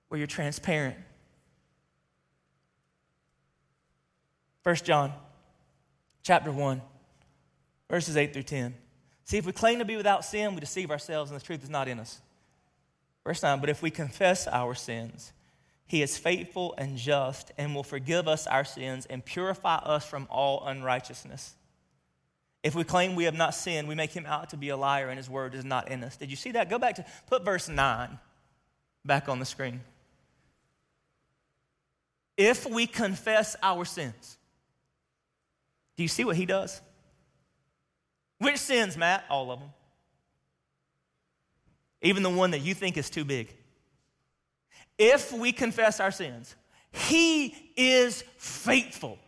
where 0.09 0.19
you're 0.19 0.27
transparent. 0.27 0.97
1 4.63 4.75
John 4.77 5.13
chapter 6.23 6.53
1, 6.53 6.81
verses 7.93 8.17
8 8.17 8.33
through 8.33 8.45
10. 8.45 8.75
See, 9.25 9.37
if 9.37 9.45
we 9.45 9.53
claim 9.53 9.79
to 9.79 9.85
be 9.85 9.97
without 9.97 10.25
sin, 10.25 10.55
we 10.55 10.61
deceive 10.61 10.91
ourselves 10.91 11.31
and 11.31 11.39
the 11.39 11.45
truth 11.45 11.63
is 11.63 11.69
not 11.69 11.89
in 11.89 12.01
us. 12.01 12.23
Verse 13.23 13.43
9, 13.43 13.61
but 13.61 13.69
if 13.69 13.83
we 13.83 13.91
confess 13.91 14.49
our 14.49 14.75
sins, 14.75 15.35
he 15.87 16.01
is 16.01 16.17
faithful 16.17 16.75
and 16.79 16.97
just 16.97 17.53
and 17.59 17.75
will 17.75 17.83
forgive 17.83 18.27
us 18.27 18.47
our 18.47 18.65
sins 18.65 19.05
and 19.05 19.23
purify 19.23 19.77
us 19.77 20.07
from 20.07 20.27
all 20.31 20.65
unrighteousness. 20.67 21.55
If 22.63 22.75
we 22.75 22.83
claim 22.83 23.15
we 23.15 23.25
have 23.25 23.35
not 23.35 23.55
sinned, 23.55 23.87
we 23.87 23.95
make 23.95 24.13
him 24.13 24.25
out 24.25 24.49
to 24.51 24.57
be 24.57 24.71
a 24.71 24.77
liar 24.77 25.11
and 25.11 25.19
his 25.19 25.29
word 25.29 25.55
is 25.55 25.65
not 25.65 25.89
in 25.91 26.03
us. 26.03 26.17
Did 26.17 26.31
you 26.31 26.37
see 26.37 26.53
that? 26.53 26.71
Go 26.71 26.79
back 26.79 26.95
to 26.95 27.05
put 27.27 27.45
verse 27.45 27.69
9 27.69 28.19
back 29.05 29.29
on 29.29 29.39
the 29.39 29.45
screen. 29.45 29.83
If 32.39 32.65
we 32.65 32.87
confess 32.87 33.55
our 33.63 33.85
sins, 33.85 34.39
do 35.99 36.03
you 36.03 36.09
see 36.09 36.25
what 36.25 36.37
he 36.37 36.47
does? 36.47 36.81
Which 38.43 38.59
sins, 38.59 38.97
Matt? 38.97 39.25
All 39.31 39.53
of 39.53 39.61
them. 39.61 39.69
Even 42.03 42.25
the 42.25 42.31
one 42.31 42.51
that 42.51 42.61
you 42.61 42.75
think 42.75 42.97
is 42.97 43.09
too 43.09 43.25
big 43.25 43.55
if 44.99 45.33
we 45.33 45.53
confess 45.53 46.01
our 46.01 46.11
sins, 46.11 46.55
He 46.91 47.55
is 47.77 48.23
faithful 48.37 49.19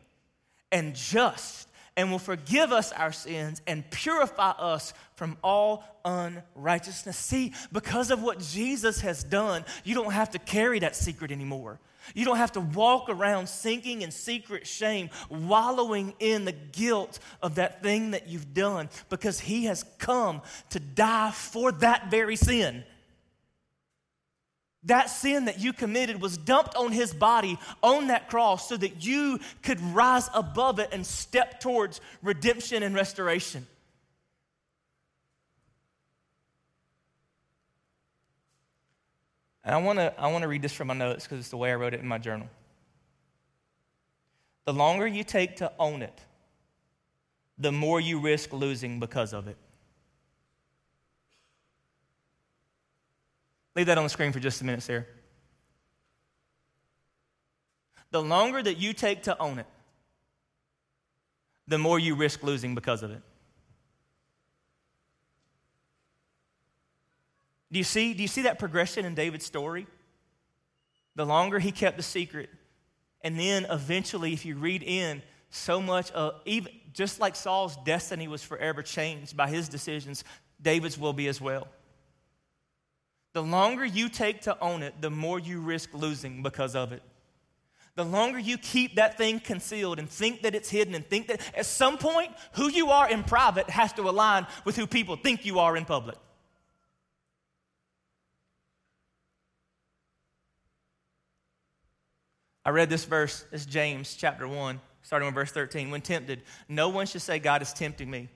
and 0.71 0.95
just 0.95 1.69
and 1.97 2.11
will 2.11 2.19
forgive 2.19 2.73
us 2.73 2.93
our 2.93 3.13
sins 3.13 3.63
and 3.67 3.89
purify 3.91 4.51
us 4.51 4.93
from 5.15 5.37
all 5.43 5.85
unrighteousness. 6.05 7.17
See, 7.17 7.53
because 7.73 8.11
of 8.11 8.23
what 8.23 8.41
Jesus 8.41 9.01
has 9.01 9.23
done, 9.23 9.65
you 9.85 9.95
don't 9.95 10.13
have 10.13 10.31
to 10.31 10.39
carry 10.41 10.81
that 10.81 10.97
secret 10.97 11.31
anymore. 11.31 11.79
You 12.15 12.25
don't 12.25 12.37
have 12.37 12.53
to 12.53 12.61
walk 12.61 13.09
around 13.09 13.49
sinking 13.49 14.03
in 14.03 14.11
secret 14.11 14.67
shame, 14.67 15.11
wallowing 15.29 16.15
in 16.19 16.45
the 16.45 16.53
guilt 16.53 17.19
of 17.43 17.55
that 17.57 17.83
thing 17.83 18.11
that 18.11 18.29
you've 18.29 18.53
done, 18.53 18.89
because 19.09 19.41
He 19.41 19.65
has 19.67 19.85
come 19.99 20.43
to 20.71 20.81
die 20.81 21.31
for 21.31 21.73
that 21.73 22.11
very 22.11 22.37
sin 22.37 22.85
that 24.85 25.09
sin 25.09 25.47
that 25.47 25.61
you 25.61 25.73
committed 25.73 26.21
was 26.21 26.37
dumped 26.37 26.77
on 26.77 26.93
his 26.93 27.13
body 27.13 27.59
on 27.83 28.09
that 28.09 28.29
cross 28.29 28.69
so 28.69 28.77
that 28.77 29.05
you 29.05 29.41
could 29.63 29.81
rise 29.81 30.29
above 30.35 30.79
it 30.79 30.91
and 30.93 31.07
step 31.07 31.61
towards 31.61 32.01
redemption 32.23 32.83
and 32.83 32.95
restoration. 32.95 33.67
And 39.65 39.75
I 39.75 39.79
want 39.79 39.99
to 39.99 40.13
I 40.21 40.31
want 40.31 40.43
to 40.43 40.49
read 40.49 40.63
this 40.63 40.73
from 40.73 40.89
my 40.89 40.95
notes 40.95 41.25
because 41.25 41.39
it's 41.39 41.49
the 41.49 41.57
way 41.57 41.73
I 41.73 41.75
wrote 41.75 41.95
it 41.95 42.01
in 42.01 42.07
my 42.07 42.19
journal. 42.19 42.49
The 44.67 44.73
longer 44.73 45.07
you 45.07 45.25
take 45.25 45.57
to 45.57 45.73
own 45.79 46.03
it, 46.03 46.21
the 47.59 47.73
more 47.73 48.01
you 48.01 48.19
risk 48.19 48.53
losing 48.53 49.01
because 49.01 49.33
of 49.33 49.49
it. 49.49 49.57
Leave 53.77 53.87
that 53.87 53.99
on 53.99 54.05
the 54.05 54.11
screen 54.11 54.33
for 54.33 54.41
just 54.41 54.61
a 54.61 54.65
minute, 54.65 54.83
Sarah. 54.83 55.05
The 58.11 58.23
longer 58.23 58.63
that 58.63 58.79
you 58.79 58.93
take 58.93 59.25
to 59.25 59.37
own 59.39 59.59
it, 59.59 59.67
the 61.67 61.79
more 61.79 61.99
you 61.99 62.15
risk 62.15 62.43
losing 62.43 62.75
because 62.75 63.03
of 63.03 63.11
it. 63.11 63.23
Do 67.75 67.79
you 67.79 67.85
see, 67.85 68.15
do 68.15 68.23
you 68.23 68.29
see 68.29 68.43
that 68.43 68.61
progression 68.61 69.05
in 69.05 69.17
David's 69.17 69.45
story? 69.45 69.89
The 71.17 71.27
longer 71.27 71.59
he 71.59 71.73
kept 71.73 71.97
the 71.97 72.05
secret, 72.05 72.49
and 73.21 73.37
then 73.37 73.67
eventually, 73.69 74.33
if 74.33 74.45
you 74.45 74.55
read 74.55 74.85
in, 74.85 75.23
so 75.51 75.83
much 75.83 76.13
of 76.13 76.41
even 76.45 76.71
just 76.93 77.19
like 77.19 77.35
Saul's 77.35 77.77
destiny 77.79 78.29
was 78.29 78.45
forever 78.45 78.81
changed 78.81 79.37
by 79.37 79.49
his 79.49 79.69
decisions, 79.69 80.23
David's 80.63 80.97
will 80.97 81.13
be 81.13 81.27
as 81.27 81.41
well. 81.41 81.67
The 83.33 83.43
longer 83.43 83.85
you 83.85 84.09
take 84.09 84.43
to 84.43 84.57
own 84.61 84.85
it, 84.85 84.95
the 85.01 85.11
more 85.11 85.41
you 85.41 85.61
risk 85.61 85.93
losing 85.95 86.45
because 86.45 86.77
of 86.77 86.93
it. 86.93 87.03
The 87.97 88.05
longer 88.05 88.39
you 88.39 88.57
keep 88.57 88.95
that 88.97 89.19
thing 89.19 89.41
concealed 89.41 89.99
and 89.99 90.09
think 90.09 90.43
that 90.43 90.55
it's 90.55 90.71
hidden 90.71 90.95
and 90.95 91.05
think 91.05 91.27
that 91.27 91.41
at 91.57 91.67
some 91.67 91.99
point, 91.99 92.31
who 92.53 92.71
you 92.71 92.91
are 92.91 93.11
in 93.11 93.25
private 93.25 93.69
has 93.69 93.93
to 93.95 94.03
align 94.03 94.47
with 94.65 94.77
who 94.77 94.87
people 94.87 95.17
think 95.17 95.45
you 95.45 95.59
are 95.59 95.77
in 95.77 95.85
public. 95.85 96.19
I 102.65 102.71
read 102.71 102.89
this 102.89 103.05
verse, 103.05 103.45
it's 103.53 103.67
James 103.67 104.15
chapter 104.15 104.49
1, 104.49 104.81
starting 105.03 105.27
with 105.27 105.35
verse 105.35 105.51
13. 105.51 105.91
When 105.91 106.01
tempted, 106.01 106.43
no 106.69 106.89
one 106.89 107.07
should 107.07 107.21
say, 107.21 107.39
God 107.39 107.61
is 107.61 107.73
tempting 107.73 108.11
me, 108.11 108.29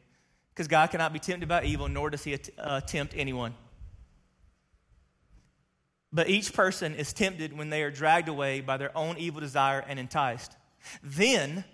because 0.51 0.69
God 0.69 0.91
cannot 0.91 1.13
be 1.13 1.19
tempted 1.19 1.49
by 1.49 1.65
evil, 1.65 1.89
nor 1.89 2.11
does 2.11 2.25
he 2.25 2.37
uh, 2.59 2.81
tempt 2.83 3.15
anyone. 3.17 3.55
But 6.13 6.29
each 6.29 6.53
person 6.53 6.95
is 6.95 7.13
tempted 7.13 7.57
when 7.57 7.71
they 7.71 7.83
are 7.83 7.91
dragged 7.91 8.29
away 8.29 8.61
by 8.61 8.77
their 8.77 8.97
own 8.97 9.17
evil 9.19 9.41
desire 9.41 9.85
and 9.87 9.99
enticed. 9.99 10.57
Then, 11.03 11.65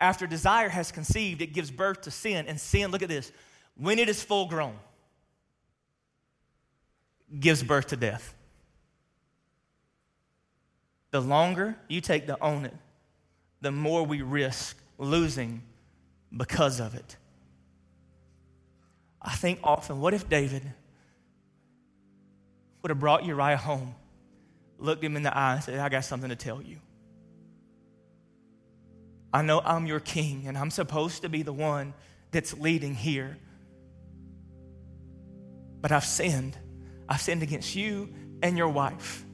after 0.00 0.26
desire 0.26 0.68
has 0.68 0.90
conceived, 0.90 1.42
it 1.42 1.52
gives 1.52 1.70
birth 1.70 2.02
to 2.02 2.10
sin. 2.10 2.46
And 2.46 2.60
sin, 2.60 2.90
look 2.90 3.02
at 3.02 3.08
this, 3.08 3.32
when 3.76 3.98
it 3.98 4.08
is 4.08 4.22
full 4.22 4.46
grown, 4.46 4.76
gives 7.38 7.62
birth 7.62 7.88
to 7.88 7.96
death. 7.96 8.34
The 11.10 11.20
longer 11.20 11.76
you 11.88 12.00
take 12.00 12.26
to 12.26 12.42
own 12.42 12.64
it, 12.64 12.74
the 13.60 13.72
more 13.72 14.04
we 14.04 14.22
risk 14.22 14.76
losing 14.98 15.62
because 16.36 16.80
of 16.80 16.94
it. 16.94 17.16
I 19.20 19.34
think 19.34 19.60
often, 19.64 20.00
what 20.00 20.14
if 20.14 20.28
David 20.28 20.62
would 22.82 22.90
have 22.90 23.00
brought 23.00 23.24
Uriah 23.24 23.56
home, 23.56 23.94
looked 24.78 25.02
him 25.02 25.16
in 25.16 25.22
the 25.22 25.36
eye, 25.36 25.54
and 25.54 25.64
said, 25.64 25.78
I 25.78 25.88
got 25.88 26.04
something 26.04 26.30
to 26.30 26.36
tell 26.36 26.62
you. 26.62 26.78
I 29.32 29.42
know 29.42 29.60
I'm 29.64 29.86
your 29.86 30.00
king, 30.00 30.44
and 30.46 30.56
I'm 30.56 30.70
supposed 30.70 31.22
to 31.22 31.28
be 31.28 31.42
the 31.42 31.52
one 31.52 31.94
that's 32.30 32.54
leading 32.54 32.94
here. 32.94 33.36
But 35.80 35.92
I've 35.92 36.04
sinned. 36.04 36.56
I've 37.08 37.20
sinned 37.20 37.42
against 37.42 37.74
you 37.74 38.12
and 38.42 38.56
your 38.56 38.68
wife. 38.68 39.24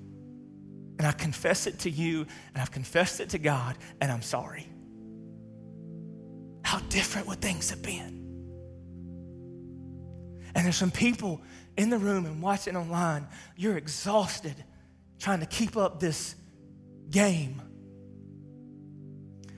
And 0.99 1.07
I 1.07 1.13
confess 1.13 1.67
it 1.67 1.81
to 1.81 1.91
you, 1.91 2.21
and 2.55 2.63
I've 2.63 2.71
confessed 2.71 3.21
it 3.21 3.31
to 3.31 3.39
God, 3.39 3.77
and 4.01 4.13
I'm 4.13 4.23
sorry. 4.23 4.69
How 6.63 6.79
different 6.89 7.27
would 7.27 7.41
things 7.41 7.71
have 7.71 7.83
been? 7.83 8.23
And 10.55 10.65
there's 10.65 10.77
some 10.77 10.93
people 10.93 11.43
in 11.77 11.91
the 11.91 11.99
room 11.99 12.27
and 12.27 12.41
watching 12.41 12.77
online, 12.77 13.27
you're 13.57 13.77
exhausted 13.77 14.55
trying 15.19 15.41
to 15.41 15.47
keep 15.47 15.77
up 15.77 16.01
this 16.01 16.37
game. 17.11 17.61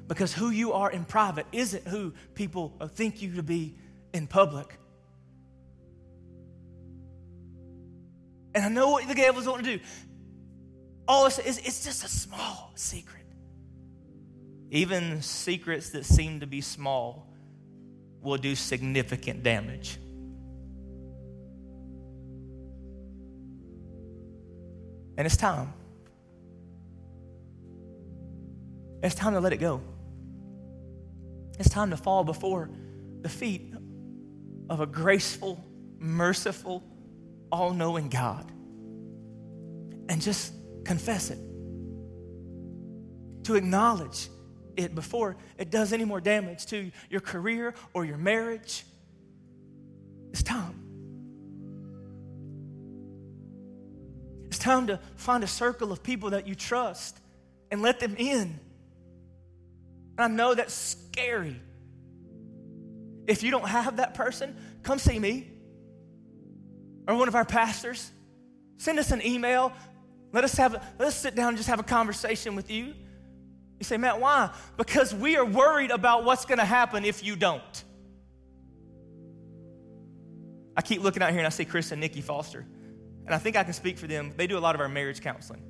Because 0.08 0.32
who 0.32 0.50
you 0.50 0.72
are 0.72 0.90
in 0.90 1.04
private 1.04 1.46
isn't 1.52 1.86
who 1.86 2.14
people 2.34 2.72
think 2.94 3.20
you 3.20 3.34
to 3.34 3.42
be 3.42 3.76
in 4.14 4.26
public. 4.26 4.78
And 8.54 8.64
I 8.64 8.68
know 8.68 8.90
what 8.90 9.06
the 9.06 9.14
devil's 9.14 9.46
want 9.46 9.64
to 9.64 9.76
do. 9.76 9.84
Oh, 11.08 11.26
all 11.26 11.26
it's, 11.26 11.38
it's 11.38 11.84
just 11.84 12.04
a 12.04 12.08
small 12.08 12.72
secret. 12.74 13.24
Even 14.70 15.22
secrets 15.22 15.90
that 15.90 16.04
seem 16.04 16.40
to 16.40 16.46
be 16.46 16.60
small 16.60 17.32
will 18.20 18.36
do 18.36 18.54
significant 18.54 19.42
damage. 19.42 19.98
And 25.16 25.24
it's 25.24 25.36
time. 25.36 25.72
It's 29.02 29.14
time 29.14 29.34
to 29.34 29.40
let 29.40 29.52
it 29.52 29.58
go. 29.58 29.80
It's 31.58 31.68
time 31.68 31.90
to 31.90 31.96
fall 31.96 32.24
before 32.24 32.70
the 33.22 33.28
feet 33.28 33.72
of 34.68 34.80
a 34.80 34.86
graceful, 34.86 35.64
merciful, 35.98 36.82
all 37.52 37.72
knowing 37.72 38.08
God 38.08 38.50
and 40.08 40.20
just 40.20 40.52
confess 40.86 41.30
it. 41.30 41.38
To 43.44 43.54
acknowledge 43.54 44.28
it 44.76 44.94
before 44.94 45.36
it 45.58 45.70
does 45.70 45.92
any 45.92 46.04
more 46.04 46.20
damage 46.20 46.66
to 46.66 46.90
your 47.10 47.20
career 47.20 47.74
or 47.92 48.04
your 48.04 48.18
marriage. 48.18 48.84
It's 50.32 50.42
time. 50.42 50.82
It's 54.46 54.58
time 54.58 54.86
to 54.86 55.00
find 55.16 55.42
a 55.42 55.48
circle 55.48 55.92
of 55.92 56.02
people 56.02 56.30
that 56.30 56.46
you 56.46 56.54
trust 56.54 57.18
and 57.70 57.82
let 57.82 58.00
them 58.00 58.14
in. 58.16 58.58
I 60.18 60.28
know 60.28 60.54
that's 60.54 60.74
scary. 60.74 61.60
If 63.26 63.42
you 63.42 63.50
don't 63.50 63.68
have 63.68 63.96
that 63.96 64.14
person, 64.14 64.56
come 64.82 64.98
see 64.98 65.18
me 65.18 65.48
or 67.08 67.16
one 67.16 67.28
of 67.28 67.34
our 67.34 67.44
pastors. 67.44 68.10
Send 68.78 68.98
us 68.98 69.10
an 69.10 69.24
email. 69.24 69.72
Let 70.36 70.44
us 70.44 70.54
have 70.58 70.74
let 70.98 71.08
us 71.08 71.16
sit 71.16 71.34
down 71.34 71.48
and 71.48 71.56
just 71.56 71.70
have 71.70 71.80
a 71.80 71.82
conversation 71.82 72.56
with 72.56 72.70
you. 72.70 72.92
You 73.78 73.84
say, 73.84 73.96
Matt, 73.96 74.20
why? 74.20 74.50
Because 74.76 75.14
we 75.14 75.38
are 75.38 75.46
worried 75.46 75.90
about 75.90 76.24
what's 76.26 76.44
going 76.44 76.58
to 76.58 76.64
happen 76.66 77.06
if 77.06 77.24
you 77.24 77.36
don't. 77.36 77.84
I 80.76 80.82
keep 80.82 81.02
looking 81.02 81.22
out 81.22 81.30
here 81.30 81.38
and 81.38 81.46
I 81.46 81.48
see 81.48 81.64
Chris 81.64 81.90
and 81.90 82.02
Nikki 82.02 82.20
Foster, 82.20 82.66
and 83.24 83.34
I 83.34 83.38
think 83.38 83.56
I 83.56 83.64
can 83.64 83.72
speak 83.72 83.96
for 83.96 84.06
them. 84.08 84.34
They 84.36 84.46
do 84.46 84.58
a 84.58 84.60
lot 84.60 84.74
of 84.74 84.82
our 84.82 84.90
marriage 84.90 85.22
counseling. 85.22 85.62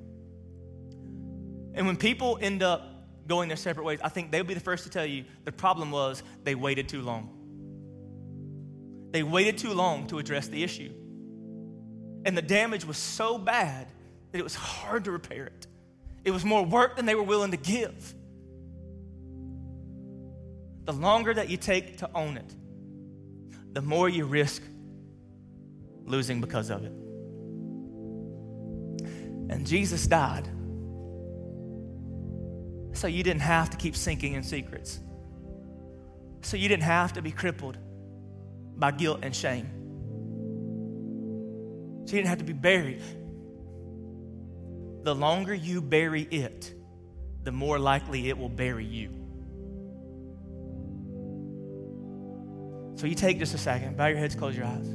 And 1.74 1.86
when 1.86 1.96
people 1.96 2.36
end 2.42 2.64
up 2.64 3.06
going 3.28 3.46
their 3.46 3.56
separate 3.56 3.84
ways, 3.84 4.00
I 4.02 4.08
think 4.08 4.32
they'll 4.32 4.42
be 4.42 4.54
the 4.54 4.58
first 4.58 4.82
to 4.82 4.90
tell 4.90 5.06
you 5.06 5.26
the 5.44 5.52
problem 5.52 5.92
was 5.92 6.24
they 6.42 6.56
waited 6.56 6.88
too 6.88 7.02
long. 7.02 7.30
They 9.12 9.22
waited 9.22 9.58
too 9.58 9.74
long 9.74 10.08
to 10.08 10.18
address 10.18 10.48
the 10.48 10.64
issue. 10.64 10.92
And 12.24 12.36
the 12.36 12.42
damage 12.42 12.84
was 12.84 12.96
so 12.96 13.38
bad 13.38 13.92
that 14.36 14.40
it 14.40 14.44
was 14.44 14.54
hard 14.54 15.04
to 15.04 15.10
repair 15.10 15.46
it. 15.46 15.66
It 16.22 16.30
was 16.30 16.44
more 16.44 16.62
work 16.62 16.96
than 16.96 17.06
they 17.06 17.14
were 17.14 17.22
willing 17.22 17.52
to 17.52 17.56
give. 17.56 18.14
The 20.84 20.92
longer 20.92 21.32
that 21.32 21.48
you 21.48 21.56
take 21.56 21.96
to 21.98 22.10
own 22.14 22.36
it, 22.36 22.54
the 23.72 23.80
more 23.80 24.10
you 24.10 24.26
risk 24.26 24.62
losing 26.04 26.42
because 26.42 26.68
of 26.68 26.84
it. 26.84 26.92
And 29.48 29.66
Jesus 29.66 30.06
died 30.06 30.46
so 32.92 33.06
you 33.06 33.22
didn't 33.22 33.40
have 33.40 33.70
to 33.70 33.78
keep 33.78 33.96
sinking 33.96 34.34
in 34.34 34.42
secrets. 34.42 35.00
So 36.42 36.58
you 36.58 36.68
didn't 36.68 36.82
have 36.82 37.14
to 37.14 37.22
be 37.22 37.30
crippled 37.30 37.78
by 38.76 38.90
guilt 38.90 39.20
and 39.22 39.34
shame. 39.34 39.70
So 42.04 42.12
you 42.12 42.18
didn't 42.18 42.28
have 42.28 42.38
to 42.38 42.44
be 42.44 42.52
buried 42.52 43.00
the 45.06 45.14
longer 45.14 45.54
you 45.54 45.80
bury 45.80 46.22
it, 46.22 46.74
the 47.44 47.52
more 47.52 47.78
likely 47.78 48.28
it 48.28 48.36
will 48.36 48.48
bury 48.48 48.84
you. 48.84 49.08
So 52.96 53.06
you 53.06 53.14
take 53.14 53.38
just 53.38 53.54
a 53.54 53.58
second, 53.58 53.96
bow 53.96 54.06
your 54.06 54.18
heads, 54.18 54.34
close 54.34 54.56
your 54.56 54.66
eyes. 54.66 54.88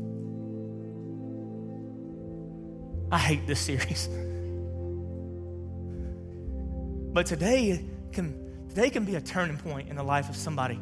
I 3.09 3.19
hate 3.19 3.47
this 3.47 3.61
series. 3.61 4.07
but 7.13 7.25
today 7.25 7.85
can, 8.11 8.67
today 8.67 8.89
can 8.89 9.05
be 9.05 9.15
a 9.15 9.21
turning 9.21 9.57
point 9.57 9.87
in 9.87 9.95
the 9.95 10.03
life 10.03 10.27
of 10.27 10.35
somebody. 10.35 10.81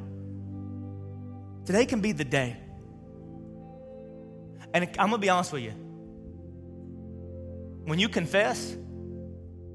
Today 1.66 1.86
can 1.86 2.02
be 2.02 2.14
the 2.14 2.26
day. 2.26 2.58
And 4.74 4.86
I'm 4.98 5.10
going 5.10 5.12
to 5.12 5.18
be 5.20 5.30
honest 5.30 5.54
with 5.54 5.62
you. 5.62 5.74
When 7.86 8.00
you 8.00 8.10
confess, 8.10 8.76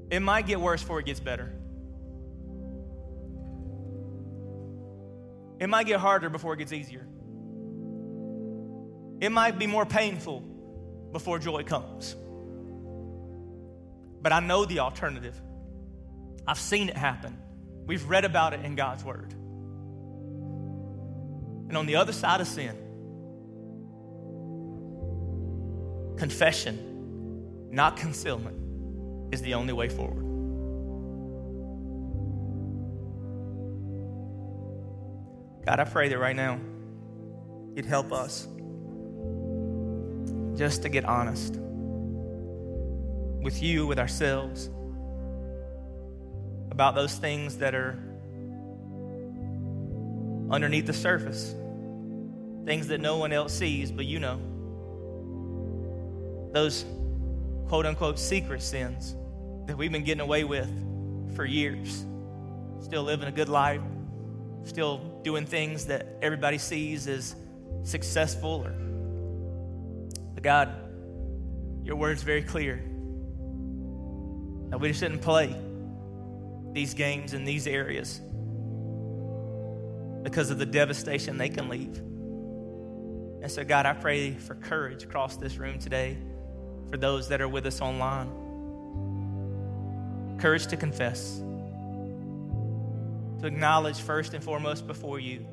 it 0.09 0.19
might 0.21 0.45
get 0.45 0.59
worse 0.59 0.81
before 0.81 0.99
it 0.99 1.05
gets 1.05 1.19
better. 1.19 1.51
It 5.59 5.67
might 5.67 5.87
get 5.87 5.99
harder 5.99 6.29
before 6.29 6.53
it 6.53 6.57
gets 6.57 6.73
easier. 6.73 7.07
It 9.21 9.31
might 9.31 9.57
be 9.57 9.67
more 9.67 9.85
painful 9.85 10.41
before 11.11 11.39
joy 11.39 11.63
comes. 11.63 12.15
But 14.21 14.33
I 14.33 14.41
know 14.41 14.65
the 14.65 14.79
alternative. 14.79 15.39
I've 16.45 16.59
seen 16.59 16.89
it 16.89 16.97
happen. 16.97 17.37
We've 17.85 18.07
read 18.07 18.25
about 18.25 18.53
it 18.53 18.65
in 18.65 18.75
God's 18.75 19.03
Word. 19.03 19.33
And 21.67 21.77
on 21.77 21.85
the 21.85 21.95
other 21.95 22.11
side 22.11 22.41
of 22.41 22.47
sin, 22.47 22.75
confession, 26.17 27.69
not 27.71 27.97
concealment 27.97 28.64
is 29.35 29.41
the 29.41 29.53
only 29.53 29.73
way 29.73 29.89
forward. 29.89 30.23
God, 35.65 35.79
I 35.79 35.83
pray 35.83 36.07
that 36.07 36.17
right 36.17 36.35
now 36.35 36.57
you'd 37.75 37.85
help 37.85 38.13
us 38.13 38.47
just 40.55 40.83
to 40.83 40.89
get 40.89 41.03
honest 41.03 41.55
with 43.41 43.61
you, 43.61 43.85
with 43.85 43.99
ourselves, 43.99 44.69
about 46.71 46.95
those 46.95 47.15
things 47.15 47.57
that 47.57 47.75
are 47.75 47.99
underneath 50.49 50.85
the 50.85 50.93
surface, 50.93 51.53
things 52.65 52.87
that 52.87 53.01
no 53.01 53.17
one 53.17 53.33
else 53.33 53.53
sees, 53.53 53.91
but 53.91 54.05
you 54.05 54.19
know. 54.19 54.39
Those 56.53 56.85
quote 57.67 57.85
unquote 57.85 58.17
secret 58.17 58.61
sins 58.61 59.15
that 59.65 59.77
we've 59.77 59.91
been 59.91 60.03
getting 60.03 60.21
away 60.21 60.43
with 60.43 60.69
for 61.35 61.45
years. 61.45 62.05
Still 62.79 63.03
living 63.03 63.27
a 63.27 63.31
good 63.31 63.49
life, 63.49 63.81
still 64.63 64.97
doing 65.23 65.45
things 65.45 65.85
that 65.87 66.07
everybody 66.21 66.57
sees 66.57 67.07
as 67.07 67.35
successful 67.83 68.63
or 68.65 68.73
but 70.35 70.43
God, 70.43 70.69
your 71.83 71.95
word's 71.95 72.21
very 72.21 72.43
clear. 72.43 72.83
That 74.69 74.79
we 74.79 74.89
just 74.89 74.99
shouldn't 74.99 75.21
play 75.21 75.55
these 76.73 76.93
games 76.93 77.33
in 77.33 77.45
these 77.45 77.65
areas 77.67 78.19
because 80.23 80.49
of 80.49 80.57
the 80.57 80.65
devastation 80.65 81.37
they 81.37 81.49
can 81.49 81.69
leave. 81.69 81.97
And 83.41 83.49
so, 83.49 83.63
God, 83.63 83.85
I 83.85 83.93
pray 83.93 84.33
for 84.33 84.55
courage 84.55 85.03
across 85.03 85.37
this 85.37 85.57
room 85.57 85.79
today 85.79 86.17
for 86.89 86.97
those 86.97 87.29
that 87.29 87.39
are 87.41 87.47
with 87.47 87.65
us 87.65 87.79
online. 87.79 88.29
Courage 90.37 90.67
to 90.67 90.77
confess, 90.77 91.37
to 93.39 93.47
acknowledge 93.47 93.99
first 93.99 94.33
and 94.33 94.43
foremost 94.43 94.85
before 94.87 95.19
you 95.19 95.45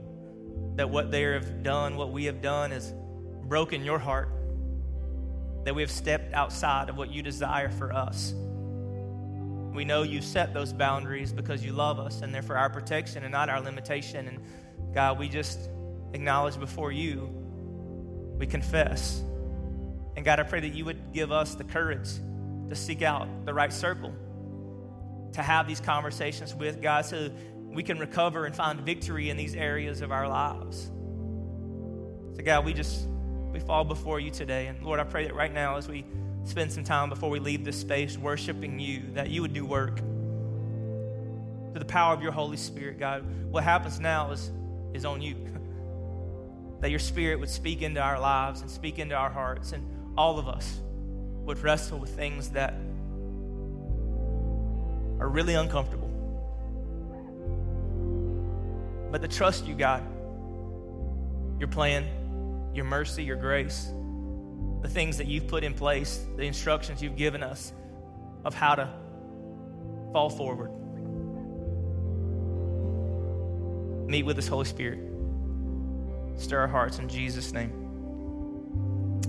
that 0.76 0.88
what 0.90 1.10
they 1.10 1.22
have 1.22 1.62
done, 1.62 1.96
what 1.96 2.12
we 2.12 2.24
have 2.24 2.40
done, 2.42 2.70
has 2.70 2.92
broken 3.44 3.84
your 3.84 3.98
heart, 3.98 4.28
that 5.64 5.74
we 5.74 5.82
have 5.82 5.90
stepped 5.90 6.32
outside 6.34 6.88
of 6.88 6.96
what 6.96 7.10
you 7.10 7.22
desire 7.22 7.70
for 7.70 7.92
us. 7.92 8.32
We 9.72 9.84
know 9.84 10.02
you 10.02 10.20
set 10.20 10.52
those 10.52 10.72
boundaries 10.72 11.32
because 11.32 11.64
you 11.64 11.72
love 11.72 11.98
us 11.98 12.22
and 12.22 12.34
they're 12.34 12.42
for 12.42 12.56
our 12.56 12.70
protection 12.70 13.22
and 13.22 13.32
not 13.32 13.48
our 13.48 13.60
limitation. 13.60 14.28
And 14.28 14.94
God, 14.94 15.18
we 15.18 15.28
just 15.28 15.58
acknowledge 16.12 16.58
before 16.58 16.92
you, 16.92 17.28
we 18.38 18.46
confess 18.46 19.22
and 20.16 20.24
God, 20.24 20.40
I 20.40 20.42
pray 20.42 20.60
that 20.60 20.74
you 20.74 20.84
would 20.84 21.12
give 21.12 21.32
us 21.32 21.54
the 21.54 21.64
courage 21.64 22.08
to 22.68 22.74
seek 22.74 23.02
out 23.02 23.28
the 23.44 23.54
right 23.54 23.72
circle, 23.72 24.14
to 25.32 25.42
have 25.42 25.66
these 25.66 25.80
conversations 25.80 26.54
with 26.54 26.82
God 26.82 27.04
so 27.04 27.30
we 27.72 27.82
can 27.82 27.98
recover 27.98 28.44
and 28.44 28.54
find 28.54 28.80
victory 28.80 29.30
in 29.30 29.36
these 29.36 29.54
areas 29.54 30.00
of 30.02 30.12
our 30.12 30.28
lives. 30.28 30.90
So, 32.36 32.42
God, 32.44 32.64
we 32.64 32.72
just, 32.74 33.06
we 33.52 33.60
fall 33.60 33.84
before 33.84 34.20
you 34.20 34.30
today. 34.30 34.66
And 34.66 34.82
Lord, 34.82 35.00
I 35.00 35.04
pray 35.04 35.24
that 35.24 35.34
right 35.34 35.52
now 35.52 35.76
as 35.76 35.88
we 35.88 36.04
spend 36.44 36.72
some 36.72 36.84
time 36.84 37.08
before 37.08 37.30
we 37.30 37.38
leave 37.38 37.64
this 37.64 37.78
space 37.78 38.18
worshiping 38.18 38.78
you, 38.78 39.02
that 39.14 39.30
you 39.30 39.42
would 39.42 39.52
do 39.52 39.64
work 39.64 39.98
through 39.98 41.78
the 41.78 41.84
power 41.84 42.12
of 42.12 42.22
your 42.22 42.32
Holy 42.32 42.56
Spirit, 42.56 42.98
God. 42.98 43.24
What 43.50 43.64
happens 43.64 44.00
now 44.00 44.32
is, 44.32 44.50
is 44.92 45.04
on 45.04 45.22
you. 45.22 45.36
that 46.80 46.90
your 46.90 46.98
Spirit 46.98 47.40
would 47.40 47.48
speak 47.48 47.80
into 47.80 48.00
our 48.00 48.20
lives 48.20 48.60
and 48.60 48.70
speak 48.70 48.98
into 48.98 49.14
our 49.14 49.30
hearts 49.30 49.72
and 49.72 49.86
all 50.18 50.38
of 50.38 50.48
us 50.48 50.80
would 51.44 51.58
wrestle 51.62 51.98
with 51.98 52.10
things 52.14 52.50
that 52.50 52.74
are 55.22 55.28
really 55.28 55.54
uncomfortable. 55.54 56.08
But 59.12 59.22
the 59.22 59.28
trust 59.28 59.66
you, 59.66 59.76
God, 59.76 60.02
your 61.60 61.68
plan, 61.68 62.04
your 62.74 62.84
mercy, 62.84 63.22
your 63.22 63.36
grace, 63.36 63.92
the 64.82 64.88
things 64.88 65.18
that 65.18 65.28
you've 65.28 65.46
put 65.46 65.62
in 65.62 65.74
place, 65.74 66.26
the 66.36 66.42
instructions 66.42 67.00
you've 67.00 67.14
given 67.14 67.44
us 67.44 67.72
of 68.44 68.52
how 68.52 68.74
to 68.74 68.88
fall 70.12 70.28
forward. 70.28 70.72
Meet 74.08 74.24
with 74.24 74.38
us, 74.38 74.48
Holy 74.48 74.64
Spirit. 74.64 74.98
Stir 76.36 76.58
our 76.58 76.68
hearts 76.68 76.98
in 76.98 77.08
Jesus' 77.08 77.52
name. 77.52 77.70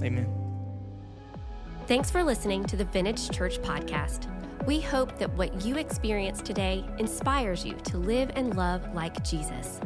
Amen. 0.01 0.42
Thanks 1.85 2.09
for 2.09 2.23
listening 2.23 2.63
to 2.65 2.77
the 2.77 2.85
Vintage 2.85 3.29
Church 3.29 3.61
Podcast. 3.61 4.29
We 4.65 4.79
hope 4.79 5.17
that 5.19 5.33
what 5.33 5.65
you 5.65 5.75
experience 5.75 6.41
today 6.41 6.85
inspires 6.97 7.65
you 7.65 7.73
to 7.73 7.97
live 7.97 8.31
and 8.35 8.55
love 8.55 8.93
like 8.93 9.21
Jesus. 9.21 9.81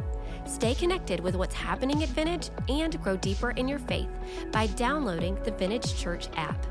Stay 0.46 0.76
connected 0.76 1.18
with 1.18 1.34
what's 1.34 1.56
happening 1.56 2.00
at 2.04 2.08
Vintage 2.10 2.50
and 2.68 3.02
grow 3.02 3.16
deeper 3.16 3.50
in 3.50 3.66
your 3.66 3.80
faith 3.80 4.08
by 4.52 4.68
downloading 4.68 5.42
the 5.42 5.50
Vintage 5.50 5.96
Church 5.96 6.28
app. 6.36 6.64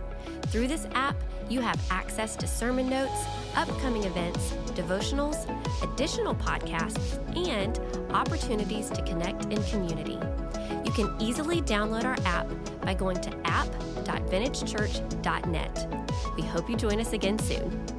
Through 0.43 0.69
this 0.69 0.87
app, 0.93 1.17
you 1.49 1.59
have 1.59 1.77
access 1.91 2.37
to 2.37 2.47
sermon 2.47 2.89
notes, 2.89 3.25
upcoming 3.57 4.05
events, 4.05 4.53
devotionals, 4.75 5.45
additional 5.83 6.35
podcasts, 6.35 7.17
and 7.35 7.77
opportunities 8.15 8.89
to 8.91 9.01
connect 9.01 9.43
in 9.51 9.61
community. 9.63 10.17
You 10.85 10.91
can 10.93 11.13
easily 11.19 11.61
download 11.61 12.05
our 12.05 12.17
app 12.25 12.47
by 12.81 12.93
going 12.93 13.19
to 13.19 13.47
app.vintagechurch.net. 14.07 16.05
We 16.35 16.43
hope 16.43 16.69
you 16.69 16.75
join 16.75 16.99
us 16.99 17.13
again 17.13 17.39
soon. 17.39 17.96